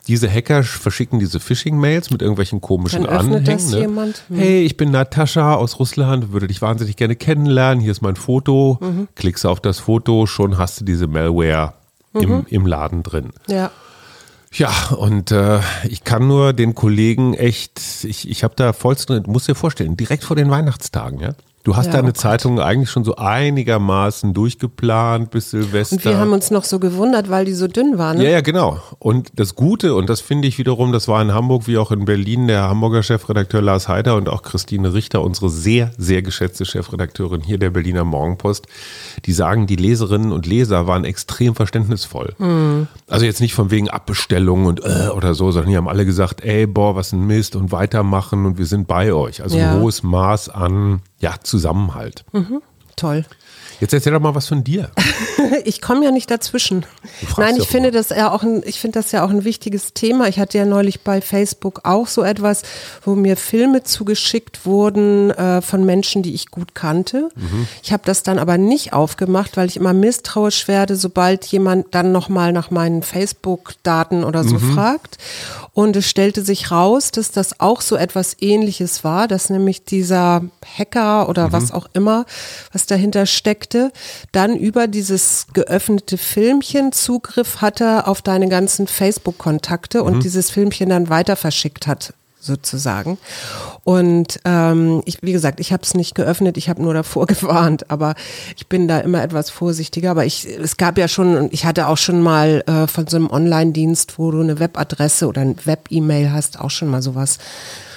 Diese 0.09 0.29
Hacker 0.31 0.65
verschicken 0.65 1.21
diese 1.21 1.39
Phishing-Mails 1.39 2.11
mit 2.11 2.23
irgendwelchen 2.23 2.61
komischen 2.61 3.05
Dann 3.05 3.17
Anhängen. 3.19 3.45
das 3.45 3.71
ne? 3.71 3.81
jemand. 3.81 4.23
Hm. 4.29 4.37
Hey, 4.39 4.63
ich 4.65 4.77
bin 4.77 4.91
Natascha 4.91 5.55
aus 5.55 5.79
Russland, 5.79 6.33
würde 6.33 6.49
dich 6.49 6.61
wahnsinnig 6.61 6.97
gerne 6.97 7.15
kennenlernen. 7.15 7.81
Hier 7.83 7.93
ist 7.93 8.03
mein 8.03 8.17
Foto. 8.17 8.79
Mhm. 8.81 9.09
Klickst 9.15 9.47
auf 9.47 9.61
das 9.61 9.79
Foto, 9.79 10.27
schon 10.27 10.59
hast 10.59 10.81
du 10.81 10.85
diese 10.85 11.07
Malware 11.07 11.75
Mhm. 12.15 12.21
im, 12.21 12.47
im 12.49 12.67
Laden 12.67 13.03
drin. 13.03 13.31
Ja. 13.49 13.71
Ja, 14.55 14.71
und 14.99 15.31
äh, 15.31 15.61
ich 15.89 16.05
kann 16.05 16.27
nur 16.29 16.53
den 16.53 16.75
Kollegen 16.75 17.33
echt, 17.33 17.81
ich, 18.05 18.29
ich 18.29 18.45
habe 18.45 18.53
da 18.55 18.75
vollsten, 18.75 19.23
du 19.23 19.31
musst 19.31 19.49
dir 19.49 19.55
vorstellen, 19.55 19.97
direkt 19.97 20.25
vor 20.25 20.37
den 20.37 20.51
Weihnachtstagen, 20.51 21.21
ja. 21.21 21.33
Du 21.65 21.77
hast 21.77 21.87
Ja, 21.87 21.93
deine 21.93 22.09
oh. 22.09 22.13
Zeitung 22.13 22.59
eigentlich 22.59 22.91
schon 22.91 23.05
so 23.05 23.15
einigermaßen 23.15 24.35
durchgeplant 24.35 25.31
bis 25.31 25.51
Silvester. 25.51 25.95
Und 25.95 26.05
wir 26.05 26.19
haben 26.19 26.33
uns 26.33 26.51
noch 26.51 26.65
so 26.65 26.81
gewundert, 26.81 27.31
weil 27.31 27.45
die 27.45 27.53
so 27.53 27.69
dünn 27.69 27.99
waren. 27.99 28.19
Ne? 28.19 28.25
Ja, 28.25 28.31
ja, 28.31 28.41
genau. 28.41 28.81
Und 28.99 29.31
das 29.37 29.55
Gute, 29.55 29.95
und 29.95 30.11
das 30.11 30.21
finde 30.21 30.49
ich 30.49 30.59
wiederum, 30.59 30.93
das 30.93 31.07
war 31.07 31.23
in 31.23 31.33
Hamburg 31.33 31.69
wie 31.69 31.79
auch 31.79 31.93
in 31.93 32.05
Berlin 32.05 32.49
der 32.49 32.63
Hamburger 32.69 33.05
Chefredakteur 33.05 33.63
Lars 33.63 33.87
Heider 33.87 34.17
und 34.17 34.29
auch 34.29 34.43
Christine 34.43 34.93
Richter, 34.93 35.23
unsere 35.23 35.51
sehr, 35.51 35.93
sehr 35.97 36.23
geschätzte 36.23 36.65
Chefredakteurin 36.65 37.43
hier 37.43 37.59
der 37.59 37.71
Berliner 37.71 38.03
Morgenpost, 38.03 38.67
die 39.25 39.33
sagen, 39.33 39.69
die 39.69 39.77
Leserinnen 39.77 40.33
und 40.33 40.47
Leser 40.47 40.89
waren 40.89 41.05
extrem 41.05 41.55
verständnisvoll. 41.55 42.35
Also 43.07 43.25
jetzt 43.25 43.41
nicht 43.41 43.55
von 43.55 43.71
wegen 43.71 43.89
Abbestellung 43.89 44.67
und 44.67 44.81
äh, 44.85 45.11
oder 45.15 45.35
so, 45.35 45.53
sondern 45.53 45.71
die 45.71 45.77
haben 45.77 45.89
alle 45.89 46.05
gesagt, 46.05 46.41
ey, 46.43 46.67
boah, 46.67 46.97
was 46.97 47.13
ein 47.13 47.25
Mist 47.25 47.55
und 47.55 47.71
weitermachen 47.71 48.47
und 48.47 48.59
wir 48.59 48.67
sind 48.67 48.89
bei 48.89 49.13
euch. 49.13 49.43
Also 49.45 49.57
Ja. 49.59 49.75
ein 49.75 49.81
hohes 49.81 50.03
Maß 50.03 50.49
an 50.49 51.03
ja, 51.23 51.35
Zusammenhalt. 51.53 52.25
Toll. 52.97 53.25
Jetzt 53.81 53.93
erzähl 53.95 54.13
doch 54.13 54.21
mal 54.21 54.35
was 54.35 54.47
von 54.49 54.65
dir. 54.65 54.91
Ich 55.65 55.81
komme 55.83 56.05
ja 56.05 56.11
nicht 56.13 56.31
dazwischen. 56.31 56.87
Nein, 57.37 57.57
ich 57.57 57.69
finde 57.69 57.91
das 57.91 58.09
ja 58.09 58.33
auch 58.33 58.43
ein, 58.43 58.63
ich 58.65 58.81
finde 58.81 58.99
das 59.01 59.13
ja 59.13 59.25
auch 59.25 59.31
ein 59.31 59.45
wichtiges 59.45 59.93
Thema. 59.93 60.29
Ich 60.29 60.39
hatte 60.39 60.57
ja 60.57 60.65
neulich 60.65 61.03
bei 61.03 61.21
Facebook 61.21 61.81
auch 61.85 62.07
so 62.07 62.23
etwas, 62.23 62.63
wo 63.05 63.15
mir 63.15 63.37
Filme 63.37 63.83
zugeschickt 63.83 64.65
wurden 64.65 65.31
äh, 65.31 65.61
von 65.61 65.85
Menschen, 65.85 66.23
die 66.23 66.33
ich 66.35 66.51
gut 66.51 66.75
kannte. 66.75 67.29
Mhm. 67.35 67.67
Ich 67.83 67.93
habe 67.93 68.03
das 68.07 68.23
dann 68.23 68.39
aber 68.39 68.57
nicht 68.57 68.93
aufgemacht, 68.93 69.57
weil 69.57 69.69
ich 69.69 69.77
immer 69.77 69.93
misstrauisch 69.93 70.69
werde, 70.69 70.97
sobald 70.97 71.45
jemand 71.47 71.95
dann 71.95 72.13
nochmal 72.13 72.53
nach 72.53 72.71
meinen 72.71 73.03
Facebook-Daten 73.03 74.25
oder 74.25 74.43
so 74.45 74.57
Mhm. 74.59 74.75
fragt. 74.75 75.19
Und 75.75 75.97
es 75.97 76.09
stellte 76.09 76.43
sich 76.43 76.71
raus, 76.71 77.11
dass 77.13 77.31
das 77.31 77.61
auch 77.61 77.81
so 77.81 77.97
etwas 77.97 78.37
ähnliches 78.41 79.05
war, 79.05 79.27
dass 79.29 79.49
nämlich 79.51 79.85
dieser 79.85 80.43
Hacker 80.79 81.29
oder 81.29 81.49
Mhm. 81.49 81.53
was 81.53 81.73
auch 81.73 81.87
immer, 81.95 82.27
was 82.73 82.82
dahinter 82.87 83.27
steckte, 83.27 83.93
dann 84.33 84.57
über 84.57 84.87
dieses 84.87 85.47
geöffnete 85.53 86.19
Filmchen 86.19 86.93
Zugriff 86.93 87.61
hatte 87.61 88.07
auf 88.07 88.23
deine 88.23 88.49
ganzen 88.49 88.87
Facebook-Kontakte 88.87 90.03
und 90.03 90.25
dieses 90.25 90.51
Filmchen 90.51 90.91
dann 90.91 91.09
weiter 91.09 91.37
verschickt 91.37 91.87
hat 91.87 92.15
sozusagen. 92.43 93.19
Und 93.85 94.41
ähm, 94.45 95.03
ich, 95.05 95.19
wie 95.23 95.33
gesagt, 95.33 95.61
ich 95.61 95.73
habe 95.73 95.85
es 95.85 95.95
nicht 95.95 96.15
geöffnet, 96.15 96.57
ich 96.57 96.69
habe 96.69 96.83
nur 96.83 96.93
davor 96.93 97.27
gewarnt, 97.29 97.91
aber 97.91 98.15
ich 98.57 98.67
bin 98.67 98.89
da 98.89 98.99
immer 98.99 99.23
etwas 99.23 99.49
vorsichtiger. 99.49 100.11
Aber 100.11 100.27
ich, 100.27 100.47
es 100.47 100.77
gab 100.77 100.99
ja 100.99 101.09
schon, 101.09 101.49
ich 101.53 101.65
hatte 101.65 101.87
auch 101.87 101.97
schon 101.97 102.21
mal 102.21 102.65
äh, 102.67 102.87
von 102.87 103.07
so 103.07 103.17
einem 103.17 103.31
Online-Dienst, 103.31 104.19
wo 104.19 104.31
du 104.31 104.41
eine 104.41 104.59
Webadresse 104.59 105.27
oder 105.29 105.41
ein 105.41 105.57
Web-E-Mail 105.65 106.33
hast, 106.33 106.61
auch 106.61 106.71
schon 106.71 106.89
mal 106.89 107.03
sowas. 107.03 107.39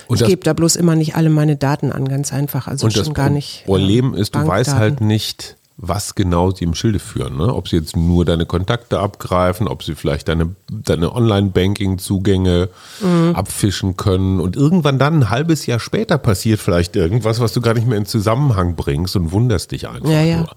Und 0.08 0.22
ich 0.22 0.28
gebe 0.28 0.44
da 0.44 0.54
bloß 0.54 0.76
immer 0.76 0.96
nicht 0.96 1.16
alle 1.16 1.30
meine 1.30 1.56
Daten 1.56 1.92
an, 1.92 2.08
ganz 2.08 2.32
einfach. 2.34 2.68
Also 2.68 2.86
Und 2.86 2.94
schon 2.94 3.06
das 3.06 3.14
gar 3.14 3.30
nicht. 3.30 3.64
Problem 3.66 4.14
ist, 4.14 4.36
du 4.36 4.40
weißt 4.40 4.72
Bankdaten. 4.72 4.80
halt 4.80 5.02
nicht, 5.02 5.56
was 5.78 6.16
genau 6.16 6.52
sie 6.52 6.64
im 6.64 6.74
Schilde 6.74 7.00
führen. 7.00 7.36
Ne? 7.38 7.54
Ob 7.54 7.68
sie 7.68 7.76
jetzt 7.76 7.98
nur 7.98 8.24
deine 8.24 8.46
Kontakte 8.46 9.00
abgreifen, 9.00 9.68
ob 9.68 9.84
sie 9.84 9.96
vielleicht 9.96 10.28
deine, 10.30 10.56
deine 10.72 11.14
Online-Banking-Zugänge 11.14 12.70
Mhm. 13.02 13.36
abfischen 13.36 13.98
können. 13.98 14.40
Und 14.40 14.56
irgendwann 14.56 15.00
dann, 15.00 15.16
ein 15.20 15.30
halbes 15.30 15.66
Jahr 15.66 15.80
später, 15.80 16.18
passiert 16.18 16.60
vielleicht 16.60 16.96
irgendwas, 16.96 17.40
was 17.40 17.54
du 17.54 17.62
gar 17.62 17.74
nicht 17.74 17.88
mehr 17.88 17.98
in 17.98 18.06
Zusammenhang 18.06 18.76
bringst 18.76 19.16
und 19.16 19.32
wunderst 19.32 19.72
dich 19.72 19.88
einfach 19.90 20.10
Ja, 20.10 20.22
ja. 20.22 20.38
nur. 20.38 20.52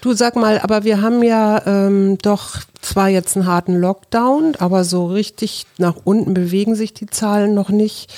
Du 0.00 0.12
sag 0.14 0.34
mal, 0.36 0.58
aber 0.60 0.84
wir 0.84 1.00
haben 1.02 1.22
ja 1.22 1.62
ähm, 1.66 2.18
doch 2.18 2.56
zwar 2.80 3.08
jetzt 3.08 3.36
einen 3.36 3.46
harten 3.46 3.74
Lockdown, 3.80 4.54
aber 4.58 4.84
so 4.84 5.06
richtig 5.06 5.66
nach 5.78 5.96
unten 6.04 6.32
bewegen 6.34 6.74
sich 6.74 6.94
die 6.94 7.06
Zahlen 7.06 7.52
noch 7.54 7.70
nicht. 7.70 8.12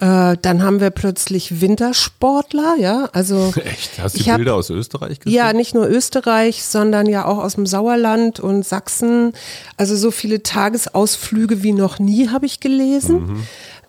Äh, 0.00 0.36
dann 0.42 0.62
haben 0.62 0.80
wir 0.80 0.90
plötzlich 0.90 1.60
Wintersportler, 1.60 2.74
ja, 2.78 3.08
also. 3.12 3.52
Echt? 3.64 3.98
Hast 4.02 4.14
du 4.14 4.18
ich 4.18 4.24
die 4.24 4.30
hab- 4.30 4.38
Bilder 4.38 4.54
aus 4.54 4.70
Österreich 4.70 5.20
gesehen? 5.20 5.36
Ja, 5.36 5.52
nicht 5.52 5.74
nur 5.74 5.88
Österreich, 5.88 6.64
sondern 6.64 7.06
ja 7.06 7.24
auch 7.26 7.38
aus 7.38 7.54
dem 7.54 7.66
Sauerland 7.66 8.40
und 8.40 8.64
Sachsen. 8.66 9.32
Also 9.76 9.94
so 9.96 10.10
viele 10.10 10.42
Tagesausflüge 10.42 11.62
wie 11.62 11.72
noch 11.72 11.98
nie 11.98 12.28
habe 12.28 12.46
ich 12.46 12.58
gelesen. 12.60 13.44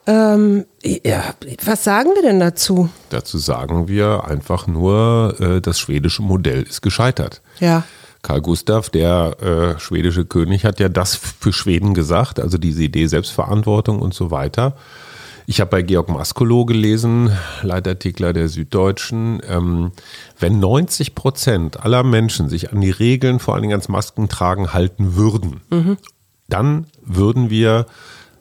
Ähm, 0.05 0.65
ja, 0.83 1.23
was 1.63 1.83
sagen 1.85 2.09
wir 2.13 2.21
denn 2.23 2.39
dazu? 2.39 2.89
Dazu 3.09 3.37
sagen 3.37 3.87
wir 3.87 4.25
einfach 4.25 4.67
nur, 4.67 5.35
äh, 5.39 5.61
das 5.61 5.79
schwedische 5.79 6.21
Modell 6.21 6.63
ist 6.63 6.81
gescheitert. 6.81 7.41
Ja. 7.59 7.83
Karl 8.23 8.41
Gustav, 8.41 8.89
der 8.89 9.75
äh, 9.75 9.79
schwedische 9.79 10.25
König, 10.25 10.65
hat 10.65 10.79
ja 10.79 10.89
das 10.89 11.15
für 11.15 11.53
Schweden 11.53 11.93
gesagt, 11.93 12.39
also 12.39 12.57
diese 12.57 12.83
Idee 12.83 13.05
Selbstverantwortung 13.07 13.99
und 13.99 14.13
so 14.13 14.31
weiter. 14.31 14.75
Ich 15.45 15.59
habe 15.59 15.71
bei 15.71 15.81
Georg 15.81 16.07
Maskolo 16.07 16.63
gelesen, 16.63 17.37
Leitartikler 17.61 18.31
der 18.31 18.47
Süddeutschen, 18.47 19.41
ähm, 19.47 19.91
wenn 20.39 20.59
90 20.59 21.15
Prozent 21.15 21.83
aller 21.83 22.03
Menschen 22.03 22.47
sich 22.47 22.71
an 22.71 22.79
die 22.79 22.91
Regeln, 22.91 23.39
vor 23.39 23.53
allen 23.53 23.63
Dingen 23.63 23.73
ans 23.73 23.89
Maskentragen, 23.89 24.73
halten 24.73 25.15
würden, 25.15 25.59
dann 26.47 26.87
würden 27.03 27.49
wir 27.49 27.87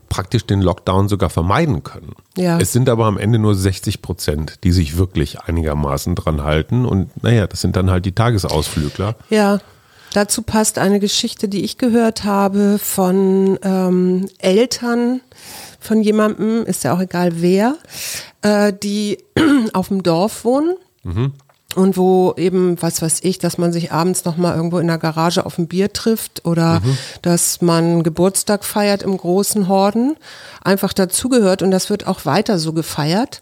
praktisch 0.08 0.44
den 0.44 0.60
Lockdown 0.60 1.08
sogar 1.08 1.30
vermeiden 1.30 1.82
können. 1.82 2.12
Ja. 2.36 2.58
Es 2.60 2.70
sind 2.72 2.88
aber 2.88 3.06
am 3.06 3.16
Ende 3.16 3.38
nur 3.38 3.54
60 3.54 4.02
Prozent, 4.02 4.62
die 4.62 4.70
sich 4.70 4.98
wirklich 4.98 5.40
einigermaßen 5.40 6.14
dran 6.14 6.44
halten. 6.44 6.84
Und 6.84 7.22
naja, 7.22 7.46
das 7.46 7.62
sind 7.62 7.76
dann 7.76 7.90
halt 7.90 8.04
die 8.04 8.12
Tagesausflügler. 8.12 9.16
Ja, 9.30 9.58
dazu 10.12 10.42
passt 10.42 10.78
eine 10.78 11.00
Geschichte, 11.00 11.49
die 11.49 11.64
ich 11.64 11.78
gehört 11.78 12.25
habe 12.25 12.78
von 12.78 13.59
ähm, 13.62 14.28
Eltern 14.38 15.21
von 15.83 16.02
jemandem, 16.02 16.64
ist 16.64 16.85
ja 16.85 16.95
auch 16.95 17.00
egal 17.00 17.42
wer, 17.42 17.76
äh, 18.42 18.73
die 18.73 19.19
auf 19.73 19.88
dem 19.88 20.02
Dorf 20.02 20.45
wohnen. 20.45 20.76
Und 21.75 21.97
wo 21.97 22.35
eben, 22.37 22.81
was 22.83 23.00
weiß 23.00 23.21
ich, 23.23 23.38
dass 23.38 23.57
man 23.57 23.73
sich 23.73 23.92
abends 23.92 24.26
nochmal 24.26 24.54
irgendwo 24.54 24.78
in 24.78 24.88
der 24.88 24.99
Garage 24.99 25.47
auf 25.47 25.57
ein 25.57 25.69
Bier 25.69 25.92
trifft 25.92 26.45
oder 26.45 26.83
dass 27.23 27.62
man 27.62 28.02
Geburtstag 28.02 28.64
feiert 28.64 29.02
im 29.02 29.16
großen 29.16 29.69
Horden, 29.69 30.16
einfach 30.62 30.92
dazugehört 30.92 31.62
und 31.62 31.71
das 31.71 31.88
wird 31.88 32.07
auch 32.07 32.26
weiter 32.26 32.59
so 32.59 32.75
gefeiert. 32.75 33.40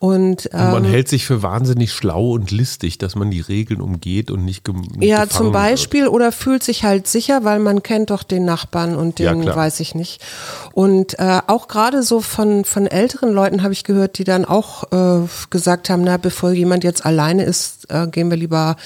Und, 0.00 0.46
Und 0.46 0.52
man 0.54 0.84
ähm, 0.84 0.90
hält 0.90 1.08
sich 1.08 1.26
für 1.26 1.42
wahnsinnig 1.42 1.92
schlau 1.92 2.30
und 2.30 2.52
listig, 2.52 2.98
dass 2.98 3.16
man 3.16 3.32
die 3.32 3.40
Regeln 3.40 3.80
umgeht 3.80 4.30
und 4.30 4.44
nicht, 4.44 4.68
nicht 4.68 5.02
Ja, 5.02 5.28
zum 5.28 5.50
Beispiel 5.50 6.06
oder 6.06 6.30
fühlt 6.30 6.62
sich 6.62 6.84
halt 6.84 7.08
sicher, 7.08 7.42
weil 7.42 7.58
man 7.58 7.82
kennt 7.82 8.10
doch 8.10 8.22
den 8.22 8.44
Nachbarn 8.44 8.94
und 8.94 9.18
Ja, 9.18 9.32
den 9.32 9.42
klar. 9.42 9.56
weiß 9.56 9.80
ich 9.80 9.96
nicht. 9.96 10.24
Und 10.72 11.18
äh, 11.18 11.40
auch 11.48 11.66
gerade 11.66 12.04
so 12.04 12.20
von, 12.20 12.64
von 12.64 12.86
älteren 12.86 13.32
Leuten 13.32 13.64
habe 13.64 13.72
ich 13.72 13.82
gehört, 13.82 14.18
die 14.18 14.24
dann 14.24 14.44
auch 14.44 14.84
äh, 14.92 15.26
gesagt 15.50 15.90
haben, 15.90 16.04
na, 16.04 16.16
bevor 16.16 16.52
jemand 16.52 16.84
jetzt 16.84 17.04
alleine 17.04 17.42
ist, 17.42 17.90
äh, 17.90 18.06
gehen 18.06 18.30
wir 18.30 18.36
lieber 18.36 18.76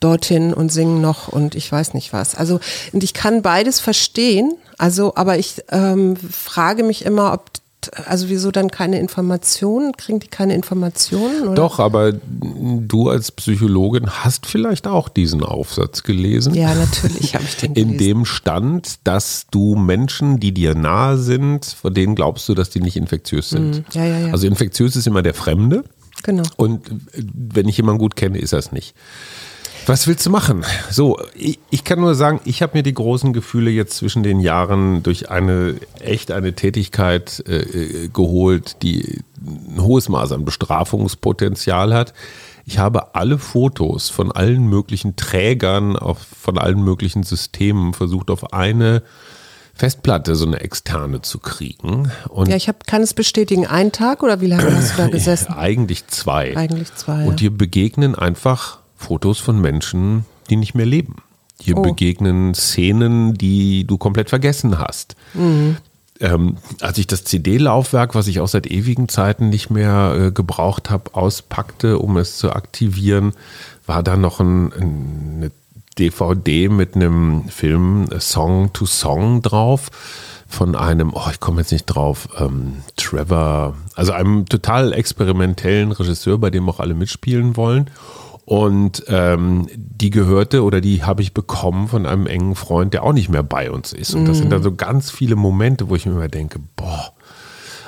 dorthin 0.00 0.54
und 0.54 0.72
singen 0.72 1.02
noch 1.02 1.28
und 1.28 1.54
ich 1.54 1.70
weiß 1.70 1.92
nicht 1.92 2.14
was. 2.14 2.34
Also, 2.34 2.60
und 2.92 3.04
ich 3.04 3.12
kann 3.12 3.42
beides 3.42 3.78
verstehen, 3.78 4.54
also, 4.78 5.12
aber 5.16 5.36
ich 5.38 5.62
ähm, 5.70 6.16
frage 6.16 6.82
mich 6.82 7.04
immer, 7.04 7.34
ob 7.34 7.50
also 8.06 8.28
wieso 8.28 8.50
dann 8.50 8.70
keine 8.70 8.98
Informationen? 8.98 9.96
Kriegen 9.96 10.20
die 10.20 10.28
keine 10.28 10.54
Informationen? 10.54 11.42
Oder? 11.48 11.54
Doch, 11.54 11.78
aber 11.78 12.12
du 12.12 13.08
als 13.08 13.32
Psychologin 13.32 14.08
hast 14.08 14.46
vielleicht 14.46 14.86
auch 14.86 15.08
diesen 15.08 15.42
Aufsatz 15.42 16.02
gelesen. 16.02 16.54
Ja, 16.54 16.74
natürlich 16.74 17.34
habe 17.34 17.44
ich 17.44 17.56
den 17.56 17.72
In 17.74 17.92
gelesen. 17.92 17.98
dem 17.98 18.24
stand, 18.24 18.98
dass 19.04 19.46
du 19.50 19.74
Menschen, 19.76 20.38
die 20.40 20.52
dir 20.52 20.74
nahe 20.74 21.18
sind, 21.18 21.64
von 21.66 21.92
denen 21.94 22.14
glaubst 22.14 22.48
du, 22.48 22.54
dass 22.54 22.70
die 22.70 22.80
nicht 22.80 22.96
infektiös 22.96 23.50
sind. 23.50 23.76
Mhm. 23.76 23.84
Ja, 23.92 24.04
ja, 24.04 24.18
ja. 24.18 24.32
Also 24.32 24.46
infektiös 24.46 24.96
ist 24.96 25.06
immer 25.06 25.22
der 25.22 25.34
Fremde. 25.34 25.84
Genau. 26.22 26.44
Und 26.56 26.82
wenn 27.34 27.68
ich 27.68 27.76
jemanden 27.76 27.98
gut 27.98 28.16
kenne, 28.16 28.38
ist 28.38 28.52
er 28.52 28.60
es 28.60 28.70
nicht. 28.72 28.94
Was 29.86 30.06
willst 30.06 30.24
du 30.26 30.30
machen? 30.30 30.64
So, 30.90 31.18
ich, 31.34 31.58
ich 31.70 31.82
kann 31.84 32.00
nur 32.00 32.14
sagen, 32.14 32.40
ich 32.44 32.62
habe 32.62 32.76
mir 32.76 32.82
die 32.82 32.94
großen 32.94 33.32
Gefühle 33.32 33.70
jetzt 33.70 33.96
zwischen 33.96 34.22
den 34.22 34.40
Jahren 34.40 35.02
durch 35.02 35.30
eine 35.30 35.76
echt 36.00 36.30
eine 36.30 36.54
Tätigkeit 36.54 37.42
äh, 37.48 37.56
äh, 37.56 38.08
geholt, 38.08 38.76
die 38.82 39.20
ein 39.44 39.82
hohes 39.82 40.08
Maß 40.08 40.32
an 40.32 40.44
Bestrafungspotenzial 40.44 41.92
hat. 41.94 42.14
Ich 42.64 42.78
habe 42.78 43.16
alle 43.16 43.38
Fotos 43.38 44.08
von 44.08 44.30
allen 44.30 44.68
möglichen 44.68 45.16
Trägern, 45.16 45.96
auf, 45.96 46.18
von 46.40 46.58
allen 46.58 46.82
möglichen 46.82 47.24
Systemen 47.24 47.92
versucht 47.92 48.30
auf 48.30 48.52
eine 48.52 49.02
Festplatte, 49.74 50.36
so 50.36 50.46
eine 50.46 50.60
externe 50.60 51.22
zu 51.22 51.40
kriegen. 51.40 52.12
Und 52.28 52.48
Ja, 52.48 52.56
ich 52.56 52.68
hab, 52.68 52.86
kann 52.86 53.02
es 53.02 53.14
bestätigen. 53.14 53.66
Ein 53.66 53.90
Tag 53.90 54.22
oder 54.22 54.40
wie 54.40 54.46
lange 54.46 54.76
hast 54.76 54.92
du 54.92 54.96
da 54.98 55.08
gesessen? 55.08 55.52
eigentlich 55.54 56.06
zwei. 56.06 56.56
Eigentlich 56.56 56.94
zwei. 56.94 57.24
Und 57.24 57.40
dir 57.40 57.50
begegnen 57.50 58.14
einfach 58.14 58.81
Fotos 59.02 59.38
von 59.38 59.60
Menschen, 59.60 60.24
die 60.50 60.56
nicht 60.56 60.74
mehr 60.74 60.86
leben. 60.86 61.16
Dir 61.60 61.76
Oh. 61.76 61.82
begegnen 61.82 62.54
Szenen, 62.54 63.34
die 63.34 63.84
du 63.84 63.98
komplett 63.98 64.30
vergessen 64.30 64.78
hast. 64.78 65.16
Mhm. 65.34 65.76
Ähm, 66.20 66.56
als 66.80 66.98
ich 66.98 67.06
das 67.06 67.24
CD-Laufwerk, 67.24 68.14
was 68.14 68.28
ich 68.28 68.40
auch 68.40 68.48
seit 68.48 68.66
ewigen 68.68 69.08
Zeiten 69.08 69.48
nicht 69.48 69.70
mehr 69.70 70.14
äh, 70.16 70.30
gebraucht 70.30 70.88
habe, 70.90 71.14
auspackte, 71.14 71.98
um 71.98 72.16
es 72.16 72.36
zu 72.36 72.52
aktivieren, 72.52 73.32
war 73.86 74.02
da 74.02 74.16
noch 74.16 74.38
ein, 74.40 74.72
ein, 74.72 75.32
eine 75.36 75.50
DVD 75.98 76.68
mit 76.68 76.94
einem 76.94 77.48
Film 77.48 78.08
Song 78.20 78.72
to 78.72 78.86
Song 78.86 79.42
drauf 79.42 79.90
von 80.48 80.76
einem, 80.76 81.12
oh, 81.14 81.28
ich 81.30 81.40
komme 81.40 81.62
jetzt 81.62 81.72
nicht 81.72 81.86
drauf, 81.86 82.28
ähm, 82.38 82.82
Trevor, 82.96 83.74
also 83.94 84.12
einem 84.12 84.46
total 84.46 84.92
experimentellen 84.92 85.92
Regisseur, 85.92 86.38
bei 86.38 86.50
dem 86.50 86.68
auch 86.68 86.78
alle 86.78 86.94
mitspielen 86.94 87.56
wollen. 87.56 87.90
Und 88.52 89.04
ähm, 89.08 89.66
die 89.74 90.10
gehörte 90.10 90.62
oder 90.62 90.82
die 90.82 91.04
habe 91.04 91.22
ich 91.22 91.32
bekommen 91.32 91.88
von 91.88 92.04
einem 92.04 92.26
engen 92.26 92.54
Freund, 92.54 92.92
der 92.92 93.02
auch 93.02 93.14
nicht 93.14 93.30
mehr 93.30 93.42
bei 93.42 93.70
uns 93.70 93.94
ist. 93.94 94.14
Und 94.14 94.26
das 94.26 94.36
sind 94.36 94.50
dann 94.50 94.62
so 94.62 94.74
ganz 94.74 95.10
viele 95.10 95.36
Momente, 95.36 95.88
wo 95.88 95.96
ich 95.96 96.04
mir 96.04 96.12
immer 96.12 96.28
denke, 96.28 96.58
boah, 96.76 97.14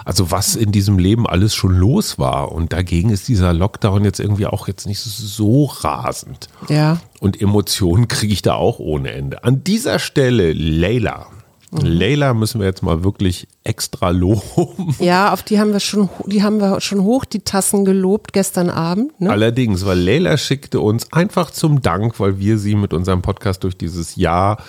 also 0.07 0.31
was 0.31 0.57
in 0.57 0.73
diesem 0.73 0.99
Leben 0.99 1.27
alles 1.27 1.55
schon 1.55 1.75
los 1.75 2.19
war. 2.19 2.51
Und 2.51 2.73
dagegen 2.73 3.11
ist 3.11 3.29
dieser 3.29 3.53
Lockdown 3.53 4.05
jetzt 4.05 4.21
irgendwie 4.21 4.47
auch 4.47 4.67
jetzt 4.67 4.87
nicht 4.87 5.01
so 5.01 5.67
rasend. 5.67 6.49
ja. 6.71 6.97
Und 7.21 7.39
Emotionen 7.39 8.09
kriege 8.09 8.33
ich 8.33 8.41
da 8.41 8.55
auch 8.55 8.79
ohne 8.79 9.13
Ende. 9.13 9.45
An 9.45 9.65
dieser 9.65 9.99
Stelle, 9.99 10.55
Leila. 10.55 11.27
Leila 11.73 12.33
müssen 12.33 12.59
wir 12.59 12.67
jetzt 12.67 12.83
mal 12.83 13.05
wirklich 13.05 13.49
extra 13.65 14.11
loben. 14.11 14.95
Ja, 15.05 15.33
auf 15.33 15.43
die 15.43 15.59
haben 15.59 15.73
wir 15.73 15.81
schon, 15.81 16.09
die 16.27 16.43
haben 16.43 16.61
wir 16.61 16.81
schon 16.81 17.03
hoch 17.03 17.25
die 17.25 17.41
Tassen 17.41 17.85
gelobt 17.85 18.33
gestern 18.33 18.71
Abend. 18.71 19.21
Ne? 19.21 19.31
Allerdings, 19.31 19.85
weil 19.85 19.99
Leila 19.99 20.37
schickte 20.37 20.81
uns 20.81 21.13
einfach 21.13 21.51
zum 21.51 21.83
Dank, 21.83 22.21
weil 22.21 22.39
wir 22.39 22.59
sie 22.59 22.75
mit 22.75 22.93
unserem 22.93 23.23
Podcast 23.23 23.65
durch 23.65 23.77
dieses 23.77 24.17
Jahr 24.17 24.63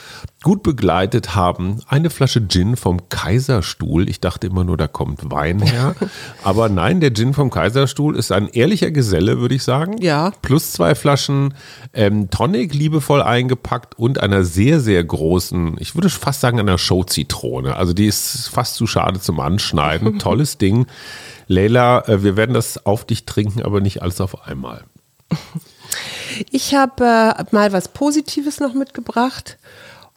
gut 0.43 0.61
begleitet 0.61 1.35
haben, 1.35 1.81
eine 1.87 2.09
Flasche 2.09 2.47
Gin 2.47 2.75
vom 2.75 3.09
Kaiserstuhl. 3.09 4.07
Ich 4.09 4.19
dachte 4.19 4.47
immer 4.47 4.63
nur, 4.63 4.77
da 4.77 4.87
kommt 4.87 5.31
Wein 5.31 5.59
her. 5.59 5.95
Aber 6.43 6.69
nein, 6.69 6.99
der 6.99 7.13
Gin 7.13 7.33
vom 7.33 7.49
Kaiserstuhl 7.49 8.15
ist 8.15 8.31
ein 8.31 8.47
ehrlicher 8.49 8.91
Geselle, 8.91 9.39
würde 9.39 9.55
ich 9.55 9.63
sagen. 9.63 9.97
Ja. 10.01 10.31
Plus 10.41 10.71
zwei 10.71 10.93
Flaschen 10.95 11.55
ähm, 11.93 12.29
Tonic, 12.29 12.73
liebevoll 12.73 13.21
eingepackt 13.21 13.97
und 13.97 14.19
einer 14.19 14.43
sehr, 14.43 14.79
sehr 14.79 15.03
großen, 15.03 15.77
ich 15.79 15.95
würde 15.95 16.09
fast 16.09 16.41
sagen, 16.41 16.59
einer 16.59 16.77
Show-Zitrone. 16.77 17.75
Also 17.75 17.93
die 17.93 18.05
ist 18.05 18.49
fast 18.49 18.75
zu 18.75 18.84
schade 18.87 19.19
zum 19.19 19.39
Anschneiden. 19.39 20.19
Tolles 20.19 20.57
Ding. 20.57 20.87
Leila, 21.47 22.07
äh, 22.07 22.23
wir 22.23 22.37
werden 22.37 22.53
das 22.53 22.85
auf 22.85 23.05
dich 23.05 23.25
trinken, 23.25 23.61
aber 23.63 23.81
nicht 23.81 24.01
alles 24.01 24.21
auf 24.21 24.47
einmal. 24.47 24.83
Ich 26.51 26.75
habe 26.75 27.03
äh, 27.05 27.43
mal 27.51 27.71
was 27.73 27.87
Positives 27.89 28.59
noch 28.59 28.73
mitgebracht. 28.73 29.57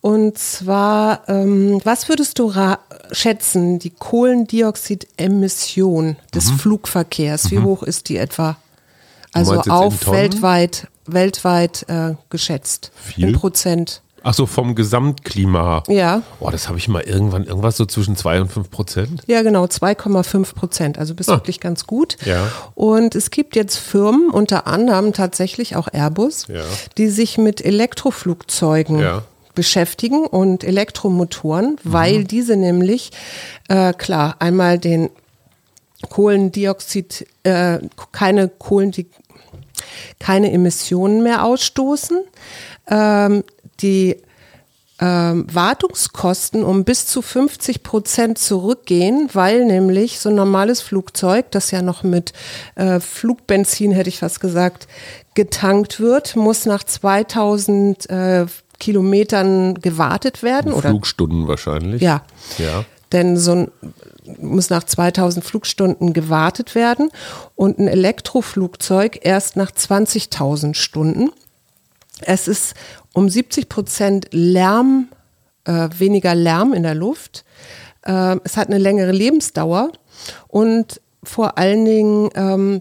Und 0.00 0.38
zwar, 0.38 1.28
ähm, 1.28 1.80
was 1.84 2.08
würdest 2.08 2.38
du 2.38 2.46
ra- 2.46 2.78
schätzen, 3.10 3.78
die 3.80 3.90
Kohlendioxidemission 3.90 6.16
des 6.34 6.50
Flugverkehrs? 6.50 7.50
Wie 7.50 7.58
hoch 7.58 7.82
ist 7.82 8.08
die 8.08 8.16
etwa? 8.16 8.56
Also 9.32 9.54
Mhm. 9.54 9.70
auf 9.70 10.06
weltweit, 10.10 10.86
weltweit 11.06 11.84
äh, 11.88 12.14
geschätzt. 12.30 12.92
Viel? 12.94 13.28
In 13.28 13.32
Prozent. 13.34 14.02
Ach 14.22 14.34
so, 14.34 14.46
vom 14.46 14.74
Gesamtklima. 14.74 15.82
Ja. 15.88 16.22
Boah, 16.40 16.50
das 16.50 16.68
habe 16.68 16.78
ich 16.78 16.88
mal 16.88 17.02
irgendwann, 17.02 17.44
irgendwas 17.44 17.76
so 17.76 17.86
zwischen 17.86 18.16
2 18.16 18.40
und 18.42 18.52
5 18.52 18.70
Prozent. 18.70 19.22
Ja, 19.26 19.42
genau, 19.42 19.64
2,5 19.64 20.54
Prozent. 20.54 20.98
Also 20.98 21.14
bist 21.14 21.28
wirklich 21.28 21.60
ganz 21.60 21.86
gut. 21.86 22.16
Ah. 22.22 22.28
Ja. 22.28 22.52
Und 22.74 23.14
es 23.14 23.30
gibt 23.30 23.56
jetzt 23.56 23.76
Firmen, 23.76 24.30
unter 24.30 24.66
anderem 24.66 25.12
tatsächlich 25.12 25.76
auch 25.76 25.88
Airbus, 25.92 26.46
Ja. 26.48 26.62
die 26.98 27.08
sich 27.08 27.38
mit 27.38 27.64
Elektroflugzeugen 27.64 28.98
Ja. 29.00 29.16
Mhm. 29.18 29.22
beschäftigen 29.54 30.26
und 30.26 30.62
Elektromotoren, 30.64 31.78
weil 31.82 32.24
diese 32.24 32.56
nämlich, 32.56 33.10
äh, 33.68 33.92
klar, 33.92 34.36
einmal 34.38 34.78
den 34.78 35.10
Kohlendioxid, 36.10 37.26
äh, 37.42 37.78
keine 38.12 38.48
Kohlendioxid, 38.48 39.12
keine 40.18 40.50
Emissionen 40.52 41.22
mehr 41.22 41.44
ausstoßen. 41.44 42.20
Ähm, 42.90 43.44
die 43.80 44.16
ähm, 45.00 45.46
Wartungskosten 45.52 46.64
um 46.64 46.84
bis 46.84 47.06
zu 47.06 47.22
50 47.22 47.82
Prozent 47.82 48.38
zurückgehen, 48.38 49.28
weil 49.32 49.64
nämlich 49.64 50.18
so 50.18 50.28
ein 50.28 50.34
normales 50.34 50.80
Flugzeug, 50.80 51.50
das 51.52 51.70
ja 51.70 51.82
noch 51.82 52.02
mit 52.02 52.32
äh, 52.74 52.98
Flugbenzin, 52.98 53.92
hätte 53.92 54.08
ich 54.08 54.18
fast 54.18 54.40
gesagt, 54.40 54.88
getankt 55.34 56.00
wird, 56.00 56.34
muss 56.34 56.66
nach 56.66 56.82
2000 56.82 58.10
äh, 58.10 58.46
Kilometern 58.80 59.74
gewartet 59.74 60.42
werden. 60.42 60.72
Oder? 60.72 60.90
Flugstunden 60.90 61.46
wahrscheinlich. 61.46 62.02
Ja. 62.02 62.22
Ja. 62.58 62.84
Denn 63.12 63.36
so 63.36 63.52
ein 63.52 63.70
muss 64.36 64.68
nach 64.68 64.84
2000 64.84 65.42
Flugstunden 65.42 66.12
gewartet 66.12 66.74
werden 66.74 67.10
und 67.56 67.78
ein 67.78 67.88
Elektroflugzeug 67.88 69.20
erst 69.22 69.56
nach 69.56 69.70
20.000 69.70 70.74
Stunden. 70.74 71.30
Es 72.20 72.48
ist 72.48 72.74
um 73.18 73.28
70 73.28 73.68
Prozent 73.68 74.28
Lärm, 74.30 75.08
äh, 75.64 75.88
weniger 75.98 76.36
Lärm 76.36 76.72
in 76.72 76.84
der 76.84 76.94
Luft. 76.94 77.44
Äh, 78.02 78.36
es 78.44 78.56
hat 78.56 78.68
eine 78.68 78.78
längere 78.78 79.10
Lebensdauer 79.10 79.90
und 80.46 81.00
vor 81.24 81.58
allen 81.58 81.84
Dingen 81.84 82.30
ähm, 82.36 82.80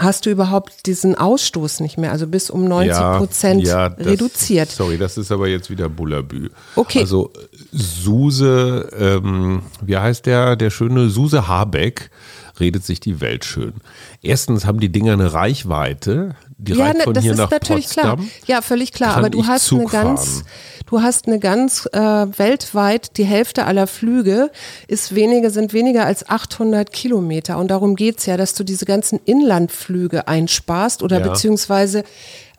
hast 0.00 0.24
du 0.24 0.30
überhaupt 0.30 0.86
diesen 0.86 1.16
Ausstoß 1.16 1.80
nicht 1.80 1.98
mehr, 1.98 2.12
also 2.12 2.26
bis 2.26 2.48
um 2.48 2.64
90 2.64 2.96
Prozent 3.18 3.62
ja, 3.66 3.88
ja, 3.88 3.94
reduziert. 3.98 4.70
Sorry, 4.70 4.96
das 4.96 5.18
ist 5.18 5.30
aber 5.30 5.48
jetzt 5.48 5.68
wieder 5.68 5.90
Bullabü. 5.90 6.48
Okay. 6.74 7.00
Also 7.00 7.30
Suse, 7.72 8.88
ähm, 8.98 9.60
wie 9.84 9.98
heißt 9.98 10.24
der, 10.24 10.56
der 10.56 10.70
schöne 10.70 11.10
Suse 11.10 11.46
Habeck 11.46 12.10
redet 12.58 12.84
sich 12.84 13.00
die 13.00 13.20
Welt 13.20 13.44
schön. 13.44 13.74
Erstens 14.22 14.64
haben 14.64 14.80
die 14.80 14.90
Dinger 14.90 15.12
eine 15.12 15.34
Reichweite, 15.34 16.36
die 16.62 16.74
ja, 16.74 16.92
ne, 16.92 17.04
das 17.12 17.24
ist 17.24 17.36
natürlich 17.36 17.86
Potsdam. 17.86 18.18
klar. 18.18 18.28
Ja, 18.46 18.62
völlig 18.62 18.92
klar. 18.92 19.16
Aber 19.16 19.30
du 19.30 19.46
hast 19.46 19.72
eine 19.72 19.84
ganz, 19.86 20.44
du 20.86 21.02
hast 21.02 21.26
eine 21.26 21.40
ganz 21.40 21.88
äh, 21.92 21.98
weltweit 21.98 23.16
die 23.16 23.24
Hälfte 23.24 23.64
aller 23.66 23.86
Flüge 23.86 24.50
ist 24.86 25.14
weniger 25.14 25.50
sind 25.50 25.72
weniger 25.72 26.06
als 26.06 26.28
800 26.28 26.92
Kilometer 26.92 27.58
und 27.58 27.68
darum 27.68 27.96
geht's 27.96 28.26
ja, 28.26 28.36
dass 28.36 28.54
du 28.54 28.62
diese 28.62 28.84
ganzen 28.84 29.18
Inlandflüge 29.24 30.28
einsparst 30.28 31.02
oder 31.02 31.20
ja. 31.20 31.28
beziehungsweise 31.28 32.04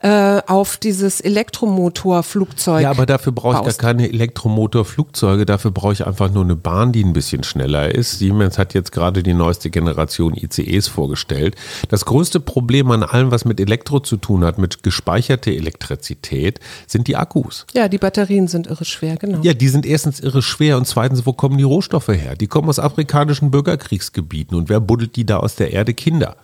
äh, 0.03 0.41
auf 0.47 0.75
dieses 0.75 1.21
Elektromotorflugzeug. 1.21 2.83
Ja, 2.83 2.91
aber 2.91 3.05
dafür 3.05 3.31
brauche 3.31 3.57
ich 3.57 3.77
gar 3.77 3.93
keine 3.93 4.09
Elektromotorflugzeuge, 4.09 5.45
dafür 5.45 5.71
brauche 5.71 5.93
ich 5.93 6.05
einfach 6.05 6.29
nur 6.29 6.43
eine 6.43 6.57
Bahn, 6.57 6.91
die 6.91 7.05
ein 7.05 7.13
bisschen 7.13 7.43
schneller 7.43 7.95
ist. 7.95 8.19
Siemens 8.19 8.57
hat 8.57 8.73
jetzt 8.73 8.91
gerade 8.91 9.23
die 9.23 9.33
neueste 9.33 9.69
Generation 9.69 10.35
ICEs 10.35 10.89
vorgestellt. 10.89 11.55
Das 11.87 12.03
größte 12.03 12.41
Problem 12.41 12.91
an 12.91 13.03
allem, 13.03 13.31
was 13.31 13.45
mit 13.45 13.61
Elektro 13.61 14.01
zu 14.01 14.17
tun 14.17 14.43
hat, 14.43 14.57
mit 14.57 14.83
gespeicherter 14.83 15.51
Elektrizität, 15.51 16.59
sind 16.85 17.07
die 17.07 17.15
Akkus. 17.15 17.65
Ja, 17.73 17.87
die 17.87 17.97
Batterien 17.97 18.49
sind 18.49 18.67
irre 18.67 18.83
schwer, 18.83 19.15
genau. 19.15 19.39
Ja, 19.41 19.53
die 19.53 19.69
sind 19.69 19.85
erstens 19.85 20.19
irre 20.19 20.41
schwer 20.41 20.75
und 20.75 20.85
zweitens, 20.85 21.25
wo 21.25 21.31
kommen 21.31 21.57
die 21.57 21.63
Rohstoffe 21.63 22.09
her? 22.09 22.35
Die 22.35 22.47
kommen 22.47 22.67
aus 22.67 22.77
afrikanischen 22.77 23.51
Bürgerkriegsgebieten 23.51 24.57
und 24.57 24.67
wer 24.67 24.81
buddelt 24.81 25.15
die 25.15 25.25
da 25.25 25.37
aus 25.37 25.55
der 25.55 25.71
Erde? 25.71 25.93
Kinder. 25.93 26.35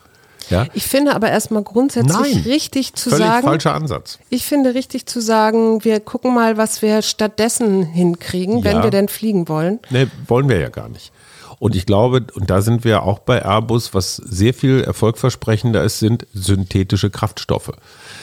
Ja? 0.50 0.66
Ich 0.74 0.88
finde 0.88 1.16
aber 1.16 1.30
erstmal 1.30 1.64
grundsätzlich 1.64 2.36
Nein, 2.36 2.44
richtig 2.46 2.94
zu 2.96 3.10
völlig 3.10 3.26
sagen. 3.26 3.48
falscher 3.48 3.74
Ansatz. 3.74 4.20
Ich 4.30 4.46
finde 4.46 4.74
richtig 4.74 5.06
zu 5.06 5.22
sagen, 5.22 5.84
wir 5.84 6.00
gucken 6.00 6.34
mal, 6.34 6.58
was 6.58 6.82
wir 6.82 7.02
stattdessen 7.02 7.84
hinkriegen, 7.84 8.60
ja. 8.60 8.64
wenn 8.64 8.84
wir 8.84 8.90
denn 8.90 9.08
fliegen 9.08 9.48
wollen. 9.48 9.80
Nee, 9.90 10.08
wollen 10.28 10.50
wir 10.50 10.60
ja 10.60 10.70
gar 10.70 10.90
nicht. 10.90 11.12
Und 11.60 11.76
ich 11.76 11.86
glaube, 11.86 12.26
und 12.34 12.50
da 12.50 12.62
sind 12.62 12.86
wir 12.86 13.04
auch 13.04 13.20
bei 13.20 13.44
Airbus, 13.44 13.94
was 13.94 14.16
sehr 14.16 14.54
viel 14.54 14.82
erfolgversprechender 14.82 15.84
ist, 15.84 16.00
sind 16.00 16.26
synthetische 16.34 17.10
Kraftstoffe. 17.10 17.72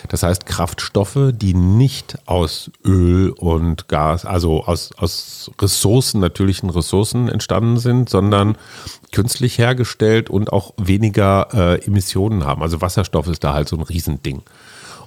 Das 0.09 0.23
heißt 0.23 0.47
Kraftstoffe, 0.47 1.33
die 1.33 1.53
nicht 1.53 2.19
aus 2.25 2.71
Öl 2.83 3.31
und 3.31 3.89
Gas, 3.89 4.25
also 4.25 4.65
aus, 4.65 4.91
aus 4.97 5.51
Ressourcen, 5.61 6.21
natürlichen 6.21 6.71
Ressourcen 6.71 7.29
entstanden 7.29 7.79
sind, 7.79 8.09
sondern 8.09 8.57
künstlich 9.13 9.59
hergestellt 9.59 10.31
und 10.31 10.51
auch 10.51 10.73
weniger 10.79 11.49
äh, 11.53 11.85
Emissionen 11.85 12.45
haben. 12.45 12.63
Also 12.63 12.81
Wasserstoff 12.81 13.29
ist 13.29 13.45
da 13.45 13.53
halt 13.53 13.69
so 13.69 13.77
ein 13.77 13.83
Riesending. 13.83 14.43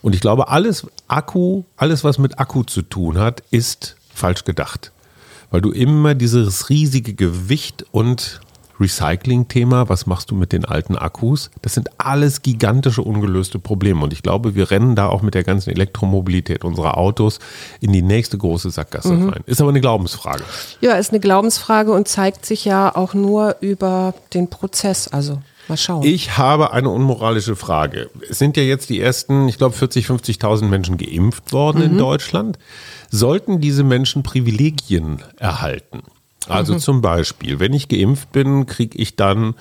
Und 0.04 0.14
ich 0.14 0.22
glaube, 0.22 0.50
alles 0.50 0.86
Akku, 1.08 1.64
alles 1.78 2.04
was 2.04 2.20
mit 2.20 2.40
Akku 2.40 2.64
zu 2.64 2.84
tun 2.84 3.18
hat, 3.18 3.44
ist 3.50 3.96
falsch 4.14 4.46
gedacht. 4.46 4.92
Weil 5.52 5.62
du 5.62 5.72
immer 5.72 6.16
dieses 6.16 6.70
riesige 6.70 7.14
Gewicht 7.14 7.86
und 7.92 8.42
Recycling-Thema, 8.80 9.90
was 9.90 10.06
machst 10.06 10.32
du 10.32 10.36
mit 10.36 10.54
den 10.54 10.64
alten 10.64 10.96
Akkus? 10.96 11.52
Das 11.62 11.74
sind 11.74 11.90
alles 11.98 12.42
gigantische 12.42 13.02
ungelöste 13.02 13.60
Probleme. 13.60 14.04
Und 14.04 14.14
ich 14.14 14.24
glaube, 14.24 14.56
wir 14.56 14.72
rennen 14.72 14.96
da 14.96 15.08
auch 15.08 15.22
mit 15.22 15.34
der 15.34 15.44
ganzen 15.44 15.72
Elektromobilität 15.72 16.64
unserer 16.64 16.98
Autos 16.98 17.40
in 17.82 17.92
die 17.92 18.02
nächste 18.02 18.38
große 18.38 18.70
Sackgasse 18.70 19.14
mhm. 19.14 19.30
rein. 19.30 19.44
Ist 19.46 19.60
aber 19.60 19.70
eine 19.70 19.82
Glaubensfrage. 19.82 20.44
Ja, 20.82 20.94
ist 20.94 21.12
eine 21.12 21.20
Glaubensfrage 21.20 21.92
und 21.92 22.08
zeigt 22.08 22.46
sich 22.46 22.64
ja 22.66 22.96
auch 22.96 23.14
nur 23.14 23.58
über 23.60 24.14
den 24.34 24.50
Prozess. 24.50 25.08
Also 25.10 25.42
Mal 25.70 25.78
schauen. 25.78 26.04
Ich 26.04 26.38
habe 26.38 26.74
eine 26.74 26.90
unmoralische 26.90 27.56
Frage. 27.56 28.10
Es 28.28 28.40
sind 28.40 28.58
ja 28.58 28.64
jetzt 28.64 28.90
die 28.90 29.00
ersten, 29.00 29.48
ich 29.48 29.58
glaube, 29.58 29.76
40, 29.76 30.08
50.000 30.08 30.66
Menschen 30.66 30.98
geimpft 30.98 31.54
worden 31.54 31.80
mhm. 31.80 31.92
in 31.92 31.98
Deutschland. 31.98 32.60
Sollten 33.10 33.62
diese 33.62 33.84
Menschen 33.84 34.24
Privilegien 34.24 35.24
erhalten? 35.38 36.04
Also 36.48 36.74
mhm. 36.74 36.80
zum 36.80 37.02
Beispiel, 37.02 37.60
wenn 37.60 37.74
ich 37.74 37.88
geimpft 37.88 38.32
bin, 38.32 38.66
kriege 38.66 38.98
ich 38.98 39.16
dann 39.16 39.56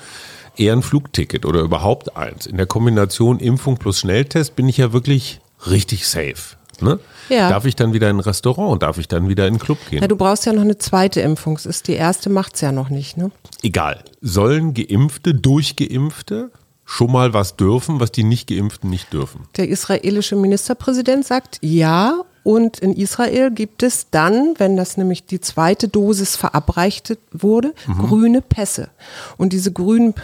eher 0.56 0.72
ein 0.72 0.82
Flugticket 0.82 1.46
oder 1.46 1.60
überhaupt 1.60 2.16
eins. 2.16 2.46
In 2.46 2.56
der 2.56 2.66
Kombination 2.66 3.38
Impfung 3.38 3.76
plus 3.76 4.00
Schnelltest 4.00 4.56
bin 4.56 4.68
ich 4.68 4.78
ja 4.78 4.92
wirklich 4.92 5.40
richtig 5.66 6.06
safe. 6.06 6.56
Ne? 6.80 6.98
Ja. 7.28 7.50
Darf 7.50 7.64
ich 7.64 7.76
dann 7.76 7.92
wieder 7.92 8.10
in 8.10 8.16
ein 8.16 8.20
Restaurant? 8.20 8.82
Darf 8.82 8.98
ich 8.98 9.08
dann 9.08 9.28
wieder 9.28 9.46
in 9.46 9.54
einen 9.54 9.58
Club 9.58 9.78
gehen? 9.90 10.00
Ja, 10.00 10.08
du 10.08 10.16
brauchst 10.16 10.46
ja 10.46 10.52
noch 10.52 10.62
eine 10.62 10.78
zweite 10.78 11.20
Impfung. 11.20 11.58
Ist 11.58 11.88
die 11.88 11.94
erste 11.94 12.30
macht 12.30 12.54
es 12.54 12.60
ja 12.60 12.72
noch 12.72 12.90
nicht. 12.90 13.16
Ne? 13.16 13.30
Egal. 13.62 14.04
Sollen 14.20 14.74
Geimpfte, 14.74 15.34
Durchgeimpfte 15.34 16.50
schon 16.84 17.12
mal 17.12 17.34
was 17.34 17.56
dürfen, 17.56 18.00
was 18.00 18.12
die 18.12 18.24
Nicht-Geimpften 18.24 18.88
nicht 18.88 19.12
dürfen? 19.12 19.42
Der 19.56 19.68
israelische 19.68 20.36
Ministerpräsident 20.36 21.26
sagt 21.26 21.58
ja 21.60 22.22
und 22.48 22.78
in 22.78 22.94
Israel 22.94 23.50
gibt 23.50 23.82
es 23.82 24.08
dann, 24.10 24.54
wenn 24.56 24.74
das 24.74 24.96
nämlich 24.96 25.26
die 25.26 25.38
zweite 25.38 25.86
Dosis 25.86 26.34
verabreicht 26.34 27.18
wurde, 27.30 27.74
mhm. 27.86 27.98
grüne 27.98 28.40
Pässe. 28.40 28.88
Und 29.36 29.52
diese 29.52 29.70
grünen 29.70 30.14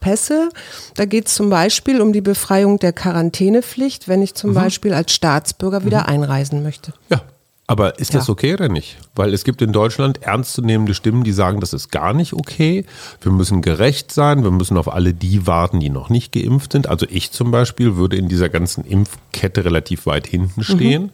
Pässe, 0.00 0.48
da 0.94 1.04
geht 1.04 1.26
es 1.26 1.34
zum 1.34 1.50
Beispiel 1.50 2.00
um 2.00 2.14
die 2.14 2.22
Befreiung 2.22 2.78
der 2.78 2.94
Quarantänepflicht, 2.94 4.08
wenn 4.08 4.22
ich 4.22 4.34
zum 4.34 4.52
mhm. 4.52 4.54
Beispiel 4.54 4.94
als 4.94 5.12
Staatsbürger 5.12 5.84
wieder 5.84 6.04
mhm. 6.04 6.22
einreisen 6.22 6.62
möchte. 6.62 6.94
Ja, 7.10 7.20
aber 7.66 7.98
ist 7.98 8.14
das 8.14 8.30
okay 8.30 8.54
oder 8.54 8.70
nicht? 8.70 8.96
Weil 9.14 9.34
es 9.34 9.44
gibt 9.44 9.60
in 9.60 9.72
Deutschland 9.72 10.22
ernstzunehmende 10.22 10.94
Stimmen, 10.94 11.22
die 11.22 11.32
sagen, 11.32 11.60
das 11.60 11.74
ist 11.74 11.90
gar 11.90 12.14
nicht 12.14 12.32
okay. 12.32 12.86
Wir 13.20 13.30
müssen 13.30 13.60
gerecht 13.60 14.10
sein. 14.10 14.42
Wir 14.42 14.52
müssen 14.52 14.78
auf 14.78 14.90
alle 14.90 15.12
die 15.12 15.46
warten, 15.46 15.80
die 15.80 15.90
noch 15.90 16.08
nicht 16.08 16.32
geimpft 16.32 16.72
sind. 16.72 16.86
Also 16.86 17.04
ich 17.10 17.30
zum 17.30 17.50
Beispiel 17.50 17.96
würde 17.96 18.16
in 18.16 18.30
dieser 18.30 18.48
ganzen 18.48 18.86
Impfkette 18.86 19.66
relativ 19.66 20.06
weit 20.06 20.26
hinten 20.26 20.64
stehen. 20.64 21.02
Mhm. 21.02 21.10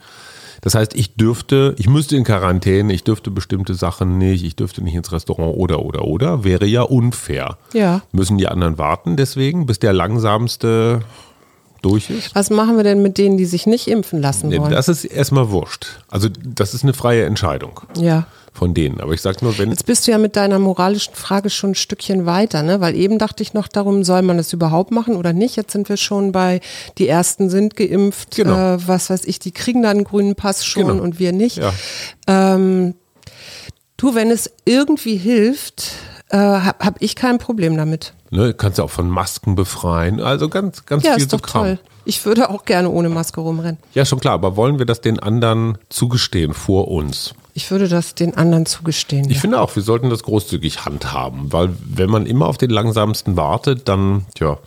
Das 0.61 0.75
heißt, 0.75 0.95
ich 0.95 1.15
dürfte, 1.15 1.75
ich 1.79 1.89
müsste 1.89 2.17
in 2.17 2.25
Quarantäne, 2.25 2.93
ich 2.93 3.05
dürfte 3.05 3.31
bestimmte 3.31 3.75
Sachen 3.75 4.19
nicht, 4.19 4.45
ich 4.45 4.57
dürfte 4.57 4.83
nicht 4.83 4.95
ins 4.95 5.13
Restaurant 5.13 5.57
oder 5.57 5.85
oder 5.85 6.05
oder, 6.05 6.45
wäre 6.45 6.67
ja 6.67 6.83
unfair. 6.83 7.57
Ja. 7.73 8.03
Müssen 8.13 8.39
die 8.39 8.49
anderen 8.49 8.79
warten 8.79 9.17
deswegen, 9.17 9.67
bis 9.67 9.79
der 9.79 9.93
langsamste 9.93 11.03
durch 11.83 12.11
ist? 12.11 12.35
Was 12.35 12.51
machen 12.51 12.77
wir 12.77 12.85
denn 12.85 13.01
mit 13.03 13.17
denen, 13.17 13.39
die 13.39 13.47
sich 13.47 13.67
nicht 13.67 13.89
impfen 13.89 14.21
lassen 14.21 14.55
wollen? 14.55 14.71
Das 14.71 14.89
ist 14.89 15.05
erstmal 15.05 15.51
wurscht. 15.51 16.01
Also 16.09 16.29
das 16.29 16.75
ist 16.75 16.83
eine 16.83 16.93
freie 16.93 17.25
Entscheidung. 17.25 17.81
Ja 17.97 18.27
von 18.53 18.75
denen. 18.75 19.01
Aber 19.01 19.13
ich 19.13 19.21
sage 19.21 19.39
nur, 19.43 19.57
wenn. 19.59 19.71
Jetzt 19.71 19.87
bist 19.87 20.07
du 20.07 20.11
ja 20.11 20.19
mit 20.19 20.37
deiner 20.37 20.59
moralischen 20.59 21.15
Frage 21.15 21.51
schon 21.51 21.71
ein 21.71 21.75
Stückchen 21.75 22.27
weiter, 22.27 22.63
ne? 22.63 22.81
Weil 22.81 22.95
eben 22.97 23.19
dachte 23.19 23.43
ich 23.43 23.55
noch 23.55 23.69
darum, 23.69 24.05
soll 24.05 24.23
man 24.23 24.37
das 24.37 24.53
überhaupt 24.53 24.91
machen 24.91 25.17
oder 25.17 25.33
nicht? 25.33 25.57
Jetzt 25.57 25.73
sind 25.73 25.89
wir 25.89 25.97
schon 25.97 26.33
bei, 26.33 26.61
die 26.99 27.09
ersten 27.09 27.51
sind 27.51 27.77
geimpft, 27.77 28.37
genau. 28.37 28.75
äh, 28.75 28.89
was 28.89 29.11
weiß 29.11 29.25
ich, 29.25 29.39
die 29.39 29.53
kriegen 29.53 29.83
dann 29.83 29.99
einen 29.99 30.05
grünen 30.05 30.35
Pass 30.35 30.65
schon 30.65 30.87
genau. 30.87 31.03
und 31.03 31.19
wir 31.19 31.33
nicht. 31.33 31.59
Ja. 31.59 31.73
Ähm, 32.27 32.95
du, 33.97 34.15
wenn 34.15 34.31
es 34.31 34.51
irgendwie 34.65 35.17
hilft, 35.17 35.93
äh, 36.31 36.37
habe 36.37 36.85
hab 36.85 37.03
ich 37.03 37.17
kein 37.17 37.39
Problem 37.39 37.77
damit. 37.77 38.15
Ne, 38.31 38.55
kannst 38.55 38.79
du 38.79 38.85
auch 38.85 38.91
von 38.91 39.09
Masken 39.09 39.57
befreien. 39.57 40.21
Also 40.21 40.49
ganz, 40.49 40.87
ganz 40.87 41.03
ja, 41.03 41.15
viel 41.15 41.23
ist 41.23 41.33
doch 41.33 41.43
Kram. 41.43 41.63
toll. 41.63 41.79
Ich 42.05 42.25
würde 42.25 42.51
auch 42.51 42.65
gerne 42.65 42.91
ohne 42.91 43.09
Maske 43.09 43.41
rumrennen. 43.41 43.79
Ja, 43.95 44.05
schon 44.05 44.21
klar, 44.21 44.35
aber 44.35 44.57
wollen 44.57 44.79
wir 44.79 44.87
das 44.87 45.01
den 45.01 45.19
anderen 45.19 45.79
zugestehen 45.91 46.55
vor 46.55 46.89
uns? 46.89 47.35
Ich 47.55 47.71
würde 47.71 47.89
das 47.89 48.15
den 48.15 48.37
anderen 48.37 48.67
zugestehen. 48.67 49.29
Ich 49.29 49.37
ja. 49.37 49.41
finde 49.41 49.61
auch, 49.61 49.75
wir 49.75 49.83
sollten 49.83 50.11
das 50.11 50.23
großzügig 50.23 50.85
handhaben, 50.85 51.53
weil 51.53 51.71
wenn 51.83 52.11
man 52.11 52.27
immer 52.27 52.47
auf 52.47 52.59
den 52.59 52.71
langsamsten 52.71 53.37
wartet, 53.37 53.89
dann, 53.89 54.27
tja, 54.35 54.59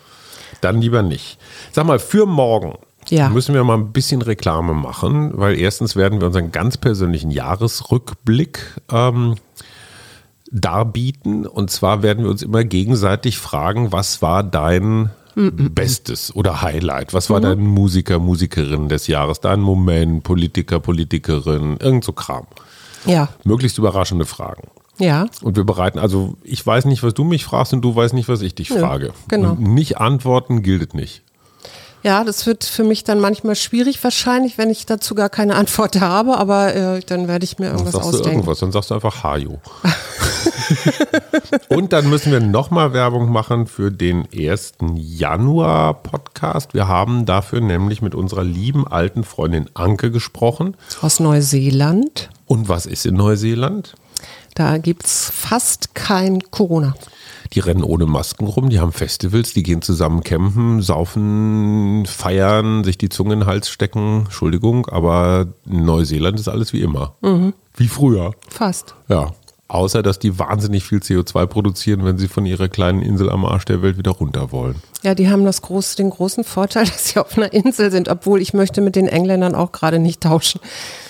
dann 0.61 0.81
lieber 0.81 1.01
nicht. 1.01 1.37
Sag 1.71 1.85
mal, 1.85 1.99
für 1.99 2.25
morgen 2.25 2.75
ja. 3.09 3.29
müssen 3.29 3.53
wir 3.55 3.63
mal 3.63 3.77
ein 3.77 3.91
bisschen 3.91 4.21
Reklame 4.21 4.73
machen, 4.73 5.31
weil 5.35 5.57
erstens 5.57 5.95
werden 5.95 6.19
wir 6.19 6.27
unseren 6.27 6.51
ganz 6.51 6.77
persönlichen 6.77 7.31
Jahresrückblick 7.31 8.59
ähm, 8.91 9.35
darbieten. 10.51 11.45
Und 11.47 11.71
zwar 11.71 12.03
werden 12.03 12.23
wir 12.23 12.31
uns 12.31 12.41
immer 12.41 12.63
gegenseitig 12.63 13.37
fragen, 13.37 13.91
was 13.91 14.21
war 14.21 14.43
dein 14.43 15.09
Bestes 15.35 16.35
oder 16.35 16.61
Highlight? 16.61 17.13
Was 17.13 17.29
war 17.29 17.39
mhm. 17.39 17.43
dein 17.43 17.59
Musiker, 17.59 18.19
Musikerin 18.19 18.87
des 18.87 19.07
Jahres? 19.07 19.39
Dein 19.39 19.61
Moment, 19.61 20.23
Politiker, 20.23 20.79
Politikerin, 20.79 21.77
irgend 21.77 22.03
so 22.03 22.13
Kram. 22.13 22.45
Ja. 23.05 23.29
Möglichst 23.43 23.77
überraschende 23.77 24.25
Fragen. 24.25 24.67
Ja. 24.99 25.25
Und 25.41 25.55
wir 25.57 25.63
bereiten, 25.63 25.97
also 25.97 26.35
ich 26.43 26.65
weiß 26.65 26.85
nicht, 26.85 27.01
was 27.03 27.13
du 27.13 27.23
mich 27.23 27.43
fragst 27.43 27.73
und 27.73 27.81
du 27.81 27.95
weißt 27.95 28.13
nicht, 28.13 28.29
was 28.29 28.41
ich 28.41 28.53
dich 28.53 28.69
Nö, 28.69 28.79
frage. 28.79 29.11
genau. 29.27 29.51
Und 29.51 29.61
nicht 29.61 29.97
antworten 29.97 30.61
gilt 30.61 30.93
nicht. 30.93 31.22
Ja, 32.03 32.25
das 32.25 32.45
wird 32.45 32.65
für 32.65 32.83
mich 32.83 33.05
dann 33.05 33.19
manchmal 33.21 33.55
schwierig 33.55 34.03
wahrscheinlich, 34.03 34.57
wenn 34.57 34.69
ich 34.69 34.85
dazu 34.85 35.15
gar 35.15 35.29
keine 35.29 35.55
Antwort 35.55 35.99
habe, 36.01 36.37
aber 36.37 36.75
äh, 36.75 36.99
dann 37.05 37.27
werde 37.29 37.45
ich 37.45 37.59
mir 37.59 37.67
Dann 37.67 37.77
irgendwas 37.77 37.93
sagst 37.93 38.05
du 38.05 38.17
ausdenken. 38.17 38.39
irgendwas, 38.39 38.59
dann 38.59 38.71
sagst 38.73 38.89
du 38.89 38.95
einfach 38.95 39.23
Hajo. 39.23 39.61
und 41.69 41.93
dann 41.93 42.09
müssen 42.09 42.31
wir 42.31 42.41
nochmal 42.41 42.93
Werbung 42.93 43.29
machen 43.31 43.67
für 43.67 43.89
den 43.91 44.27
1. 44.35 44.73
Januar-Podcast. 44.95 46.73
Wir 46.73 46.87
haben 46.87 47.25
dafür 47.25 47.61
nämlich 47.61 48.01
mit 48.01 48.15
unserer 48.15 48.43
lieben 48.43 48.85
alten 48.87 49.23
Freundin 49.23 49.69
Anke 49.73 50.11
gesprochen. 50.11 50.75
Aus 51.01 51.19
Neuseeland. 51.19 52.29
Und 52.45 52.67
was 52.69 52.85
ist 52.85 53.05
in 53.05 53.15
Neuseeland? 53.15 53.95
Da 54.55 54.77
gibt's 54.77 55.31
fast 55.33 55.95
kein 55.95 56.41
Corona. 56.51 56.95
Die 57.53 57.59
rennen 57.59 57.83
ohne 57.83 58.05
Masken 58.05 58.47
rum, 58.47 58.69
die 58.69 58.79
haben 58.79 58.91
Festivals, 58.91 59.53
die 59.53 59.61
gehen 59.61 59.81
zusammen 59.81 60.23
campen, 60.23 60.81
saufen, 60.81 62.05
feiern, 62.07 62.83
sich 62.83 62.97
die 62.97 63.09
Zunge 63.09 63.33
in 63.33 63.41
den 63.41 63.45
Hals 63.45 63.69
stecken. 63.69 64.23
Entschuldigung, 64.25 64.87
aber 64.87 65.47
in 65.69 65.85
Neuseeland 65.85 66.39
ist 66.39 66.47
alles 66.47 66.73
wie 66.73 66.81
immer. 66.81 67.15
Wie 67.75 67.87
früher. 67.87 68.31
Fast. 68.49 68.95
Ja. 69.07 69.33
Außer, 69.69 70.03
dass 70.03 70.19
die 70.19 70.37
wahnsinnig 70.37 70.83
viel 70.83 70.99
CO2 70.99 71.45
produzieren, 71.47 72.05
wenn 72.05 72.17
sie 72.17 72.27
von 72.27 72.45
ihrer 72.45 72.67
kleinen 72.67 73.01
Insel 73.01 73.29
am 73.29 73.45
Arsch 73.45 73.65
der 73.65 73.81
Welt 73.81 73.97
wieder 73.97 74.11
runter 74.11 74.51
wollen. 74.51 74.75
Ja, 75.03 75.15
die 75.15 75.29
haben 75.29 75.45
das 75.45 75.61
groß, 75.61 75.95
den 75.95 76.09
großen 76.09 76.43
Vorteil, 76.43 76.85
dass 76.85 77.09
sie 77.09 77.19
auf 77.19 77.37
einer 77.37 77.53
Insel 77.53 77.89
sind, 77.89 78.09
obwohl 78.09 78.41
ich 78.41 78.53
möchte 78.53 78.81
mit 78.81 78.95
den 78.95 79.07
Engländern 79.07 79.55
auch 79.55 79.71
gerade 79.71 79.99
nicht 79.99 80.21
tauschen. 80.21 80.59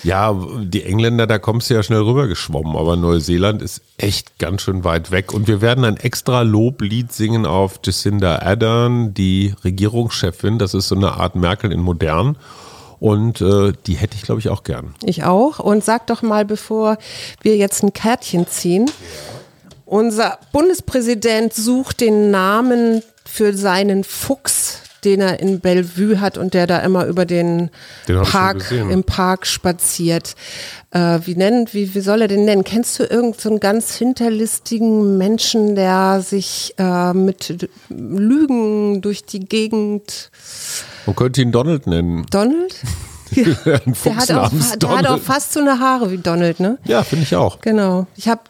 Ja, 0.02 0.34
die 0.62 0.84
Engländer, 0.84 1.26
da 1.26 1.38
kommst 1.38 1.68
du 1.68 1.74
ja 1.74 1.82
schnell 1.82 2.00
rüber 2.00 2.28
geschwommen, 2.28 2.76
aber 2.76 2.96
Neuseeland 2.96 3.60
ist 3.60 3.82
echt 3.98 4.38
ganz 4.38 4.62
schön 4.62 4.84
weit 4.84 5.10
weg. 5.10 5.34
Und 5.34 5.48
wir 5.48 5.60
werden 5.60 5.84
ein 5.84 5.96
extra 5.96 6.42
Loblied 6.42 7.12
singen 7.12 7.46
auf 7.46 7.80
Jacinda 7.84 8.38
Ardern, 8.38 9.14
die 9.14 9.54
Regierungschefin. 9.64 10.58
Das 10.58 10.74
ist 10.74 10.88
so 10.88 10.94
eine 10.94 11.12
Art 11.12 11.34
Merkel 11.34 11.72
in 11.72 11.80
modern. 11.80 12.36
Und 13.04 13.42
äh, 13.42 13.74
die 13.86 13.96
hätte 13.96 14.16
ich, 14.16 14.22
glaube 14.22 14.40
ich, 14.40 14.48
auch 14.48 14.62
gern. 14.62 14.94
Ich 15.04 15.24
auch. 15.24 15.58
Und 15.58 15.84
sag 15.84 16.06
doch 16.06 16.22
mal, 16.22 16.46
bevor 16.46 16.96
wir 17.42 17.54
jetzt 17.54 17.82
ein 17.82 17.92
Kärtchen 17.92 18.46
ziehen, 18.46 18.90
unser 19.84 20.38
Bundespräsident 20.52 21.52
sucht 21.52 22.00
den 22.00 22.30
Namen 22.30 23.02
für 23.26 23.52
seinen 23.52 24.04
Fuchs, 24.04 24.83
den 25.04 25.20
er 25.20 25.40
in 25.40 25.60
Bellevue 25.60 26.20
hat 26.20 26.38
und 26.38 26.54
der 26.54 26.66
da 26.66 26.78
immer 26.78 27.06
über 27.06 27.24
den, 27.24 27.70
Den 28.08 28.22
Park 28.22 28.70
im 28.70 29.04
Park 29.04 29.46
spaziert. 29.46 30.34
Äh, 30.90 31.20
wie, 31.24 31.34
nennen, 31.34 31.68
wie, 31.72 31.94
wie 31.94 32.00
soll 32.00 32.22
er 32.22 32.28
den 32.28 32.44
nennen? 32.44 32.64
Kennst 32.64 32.98
du 32.98 33.02
irgendeinen 33.02 33.40
so 33.40 33.48
einen 33.48 33.60
ganz 33.60 33.96
hinterlistigen 33.96 35.18
Menschen, 35.18 35.74
der 35.74 36.20
sich 36.20 36.74
äh, 36.78 37.12
mit 37.12 37.68
Lügen 37.88 39.02
durch 39.02 39.24
die 39.24 39.40
Gegend 39.40 40.30
Man 41.06 41.16
könnte 41.16 41.42
ihn 41.42 41.52
Donald 41.52 41.86
nennen. 41.86 42.26
Donald? 42.30 42.74
Ein 43.36 43.96
Der 44.04 44.16
hat, 44.16 44.30
auch, 44.30 44.50
der 44.76 44.90
hat 44.90 45.06
auch 45.08 45.18
fast 45.18 45.52
so 45.52 45.60
eine 45.60 45.80
Haare 45.80 46.12
wie 46.12 46.18
Donald, 46.18 46.60
ne? 46.60 46.78
Ja, 46.84 47.02
finde 47.02 47.24
ich 47.24 47.34
auch. 47.34 47.60
Genau. 47.60 48.06
Ich 48.16 48.28
habe 48.28 48.42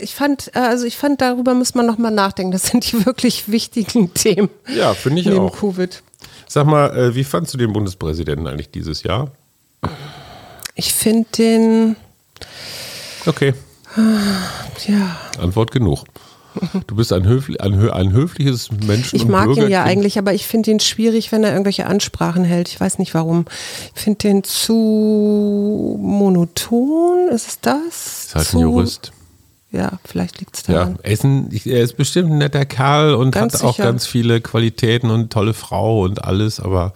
ich 0.00 0.14
fand, 0.14 0.50
äh, 0.54 0.58
also 0.58 0.86
ich 0.86 0.96
fand, 0.96 1.20
darüber 1.20 1.54
muss 1.54 1.74
man 1.74 1.86
nochmal 1.86 2.12
nachdenken. 2.12 2.52
Das 2.52 2.66
sind 2.66 2.90
die 2.90 3.04
wirklich 3.06 3.50
wichtigen 3.50 4.12
Themen 4.14 4.50
Ja, 4.74 4.94
finde 4.94 5.20
ich 5.20 5.26
neben 5.26 5.40
auch. 5.40 5.58
Covid. 5.58 6.02
Sag 6.48 6.66
mal, 6.66 6.96
äh, 6.96 7.14
wie 7.14 7.24
fandst 7.24 7.54
du 7.54 7.58
den 7.58 7.72
Bundespräsidenten 7.72 8.46
eigentlich 8.46 8.70
dieses 8.70 9.02
Jahr? 9.02 9.30
Ich 10.74 10.92
finde 10.92 11.28
den, 11.36 11.96
Okay, 13.26 13.54
ja, 14.86 15.16
Antwort 15.38 15.70
genug. 15.70 16.04
Du 16.88 16.96
bist 16.96 17.12
ein, 17.12 17.24
höfli 17.24 17.58
ein, 17.58 17.90
ein 17.90 18.12
höfliches 18.12 18.70
Menschen. 18.72 19.14
ich 19.14 19.24
mag 19.24 19.56
ihn 19.56 19.68
ja 19.68 19.84
eigentlich, 19.84 20.18
aber 20.18 20.34
ich 20.34 20.46
finde 20.48 20.72
ihn 20.72 20.80
schwierig, 20.80 21.30
wenn 21.30 21.44
er 21.44 21.52
irgendwelche 21.52 21.86
Ansprachen 21.86 22.42
hält. 22.42 22.68
Ich 22.68 22.80
weiß 22.80 22.98
nicht 22.98 23.14
warum. 23.14 23.44
Ich 23.94 24.02
finde 24.02 24.18
den 24.18 24.42
zu 24.42 25.96
monoton. 26.00 27.28
Ist 27.28 27.46
es 27.46 27.60
das? 27.60 28.24
Ist 28.26 28.34
halt 28.34 28.46
zu, 28.46 28.58
ein 28.58 28.62
Jurist. 28.62 29.12
Ja, 29.72 29.92
vielleicht 30.04 30.40
liegt 30.40 30.56
es 30.56 30.66
Ja, 30.66 30.74
daran. 30.74 30.98
Essen, 31.02 31.48
ich- 31.52 31.66
er 31.66 31.80
ist 31.82 31.96
bestimmt 31.96 32.30
ein 32.32 32.38
netter 32.38 32.64
Kerl 32.64 33.14
und 33.14 33.30
Ganz 33.30 33.54
hat 33.54 33.62
auch 33.62 33.76
sicher. 33.76 33.84
ganz 33.84 34.04
viele 34.06 34.40
Qualitäten 34.40 35.10
und 35.10 35.32
tolle 35.32 35.54
Frau 35.54 36.02
und 36.02 36.24
alles, 36.24 36.58
aber 36.60 36.92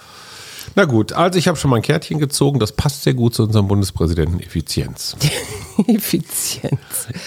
na 0.77 0.85
gut, 0.87 1.13
also 1.13 1.39
ich 1.39 1.47
habe 1.47 1.57
schon 1.57 1.71
mal 1.71 1.77
ein 1.77 1.83
Kärtchen 1.83 2.19
gezogen, 2.19 2.59
das 2.59 2.73
passt 2.73 3.03
sehr 3.05 3.15
gut 3.15 3.33
zu 3.35 3.45
unserem 3.45 3.69
Bundespräsidenten 3.69 4.41
Effizienz. 4.41 5.15
Effizienz. 5.87 6.79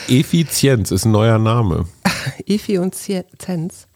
Effizienz 0.10 0.92
ist 0.92 1.06
ein 1.06 1.12
neuer 1.12 1.38
Name. 1.40 1.86
Effizienz. 2.46 3.88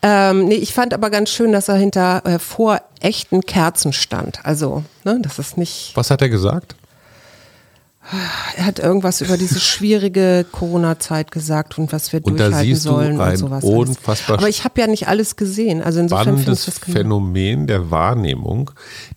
Ähm, 0.00 0.46
nee, 0.46 0.54
ich 0.54 0.72
fand 0.72 0.94
aber 0.94 1.10
ganz 1.10 1.28
schön, 1.30 1.52
dass 1.52 1.68
er 1.68 1.74
hinter 1.76 2.24
äh, 2.24 2.38
vor 2.38 2.80
echten 3.00 3.42
Kerzen 3.42 3.92
stand. 3.92 4.44
Also, 4.46 4.84
ne, 5.04 5.18
das 5.20 5.38
ist 5.38 5.58
nicht. 5.58 5.92
Was 5.94 6.10
hat 6.10 6.22
er 6.22 6.30
gesagt? 6.30 6.74
Er 8.56 8.66
hat 8.66 8.78
irgendwas 8.78 9.20
über 9.20 9.36
diese 9.38 9.58
schwierige 9.60 10.44
Corona-Zeit 10.52 11.30
gesagt 11.30 11.78
und 11.78 11.92
was 11.92 12.12
wir 12.12 12.20
Und 12.24 12.38
da 12.38 12.44
durchhalten 12.48 12.76
sollen 12.76 13.20
und 13.20 13.36
sowas. 13.38 13.64
unfassbar 13.64 14.38
Aber 14.38 14.48
ich 14.48 14.64
habe 14.64 14.80
ja 14.80 14.86
nicht 14.86 15.08
alles 15.08 15.36
gesehen. 15.36 15.82
Also 15.82 16.00
insofern 16.00 16.36
finde 16.38 16.52
ich 16.52 16.60
Spannendes 16.60 16.64
das 16.66 16.80
genau. 16.80 16.98
Phänomen 16.98 17.66
der 17.66 17.90
Wahrnehmung. 17.90 18.70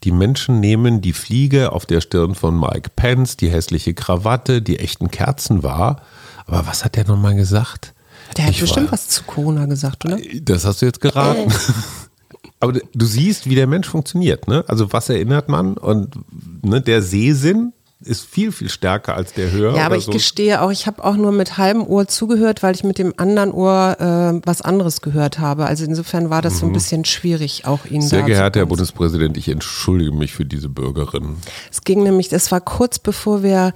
Die 0.03 0.11
Menschen 0.11 0.59
nehmen 0.59 1.01
die 1.01 1.13
Fliege 1.13 1.71
auf 1.73 1.85
der 1.85 2.01
Stirn 2.01 2.35
von 2.35 2.59
Mike 2.59 2.91
Pence, 2.95 3.35
die 3.37 3.49
hässliche 3.49 3.93
Krawatte, 3.93 4.61
die 4.61 4.79
echten 4.79 5.11
Kerzen 5.11 5.63
wahr. 5.63 6.01
Aber 6.45 6.65
was 6.67 6.85
hat 6.85 6.95
der 6.95 7.05
nochmal 7.05 7.35
gesagt? 7.35 7.93
Der 8.37 8.45
hat 8.45 8.51
Ich 8.51 8.61
bestimmt 8.61 8.87
war- 8.87 8.93
was 8.93 9.07
zu 9.09 9.23
Corona 9.23 9.65
gesagt, 9.65 10.05
oder? 10.05 10.17
Das 10.41 10.65
hast 10.65 10.81
du 10.81 10.85
jetzt 10.85 11.01
geraten. 11.01 11.51
Aber 12.61 12.73
du 12.73 13.05
siehst, 13.05 13.49
wie 13.49 13.55
der 13.55 13.67
Mensch 13.67 13.87
funktioniert. 13.87 14.47
Ne? 14.47 14.63
Also 14.67 14.93
was 14.93 15.09
erinnert 15.09 15.49
man? 15.49 15.75
Und 15.77 16.15
ne, 16.63 16.79
der 16.81 17.01
Sehsinn 17.01 17.73
ist 18.01 18.25
viel, 18.25 18.51
viel 18.51 18.69
stärker 18.69 19.15
als 19.15 19.33
der 19.33 19.51
Hör. 19.51 19.75
Ja, 19.75 19.85
aber 19.85 19.95
ich 19.95 20.05
so. 20.05 20.11
gestehe 20.11 20.61
auch, 20.61 20.71
ich 20.71 20.85
habe 20.85 21.03
auch 21.03 21.15
nur 21.15 21.31
mit 21.31 21.57
halbem 21.57 21.85
Ohr 21.87 22.07
zugehört, 22.07 22.61
weil 22.61 22.75
ich 22.75 22.83
mit 22.83 22.97
dem 22.97 23.13
anderen 23.17 23.51
Ohr 23.51 23.97
äh, 23.99 24.45
was 24.45 24.61
anderes 24.61 25.01
gehört 25.01 25.39
habe. 25.39 25.65
Also 25.65 25.85
insofern 25.85 26.29
war 26.29 26.41
das 26.41 26.59
so 26.59 26.65
ein 26.65 26.73
bisschen 26.73 27.05
schwierig, 27.05 27.65
auch 27.65 27.85
ihn 27.85 28.01
Mhm. 28.01 28.07
Sehr 28.07 28.23
geehrter 28.23 28.59
Herr 28.59 28.65
Bundespräsident, 28.65 29.37
ich 29.37 29.49
entschuldige 29.49 30.11
mich 30.11 30.33
für 30.33 30.45
diese 30.45 30.69
Bürgerin. 30.69 31.37
Es 31.71 31.81
ging 31.83 32.03
nämlich, 32.03 32.31
es 32.31 32.51
war 32.51 32.61
kurz 32.61 32.99
bevor 32.99 33.43
wir 33.43 33.73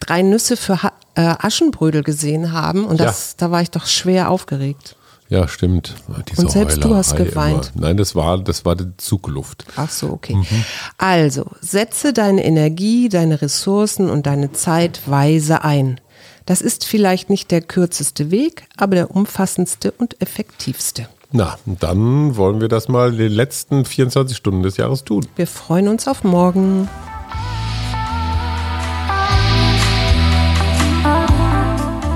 drei 0.00 0.22
Nüsse 0.22 0.56
für 0.56 0.82
ha 0.82 0.92
äh, 1.16 1.34
Aschenbrödel 1.38 2.02
gesehen 2.02 2.52
haben 2.52 2.84
und 2.84 2.98
das, 2.98 3.36
da 3.36 3.52
war 3.52 3.62
ich 3.62 3.70
doch 3.70 3.86
schwer 3.86 4.30
aufgeregt. 4.30 4.96
Ja, 5.28 5.48
stimmt. 5.48 5.94
Diese 6.28 6.42
Und 6.42 6.50
selbst 6.50 6.84
du 6.84 6.94
hast 6.94 7.14
Heulerei 7.14 7.30
geweint. 7.30 7.72
Immer. 7.74 7.86
Nein, 7.86 7.96
das 7.96 8.14
war, 8.14 8.38
das 8.38 8.64
war 8.64 8.76
die 8.76 8.96
Zugluft. 8.98 9.64
Ach 9.76 9.90
so, 9.90 10.10
okay. 10.10 10.36
Also, 10.98 11.46
setze 11.60 12.12
deine 12.12 12.44
Energie, 12.44 13.08
deine 13.08 13.40
Ressourcen 13.40 14.10
und 14.10 14.26
deine 14.26 14.52
Zeit 14.52 15.00
weise 15.06 15.64
ein. 15.64 16.00
Das 16.46 16.60
ist 16.60 16.84
vielleicht 16.84 17.30
nicht 17.30 17.50
der 17.50 17.62
kürzeste 17.62 18.30
Weg, 18.30 18.66
aber 18.76 18.96
der 18.96 19.10
umfassendste 19.10 19.92
und 19.92 20.20
effektivste. 20.20 21.08
Na, 21.32 21.56
dann 21.64 22.36
wollen 22.36 22.60
wir 22.60 22.68
das 22.68 22.88
mal 22.88 23.12
in 23.12 23.18
den 23.18 23.32
letzten 23.32 23.84
24 23.84 24.36
Stunden 24.36 24.62
des 24.62 24.76
Jahres 24.76 25.04
tun. 25.04 25.26
Wir 25.36 25.46
freuen 25.46 25.88
uns 25.88 26.06
auf 26.06 26.22
morgen. 26.22 26.88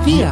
Wir, 0.05 0.31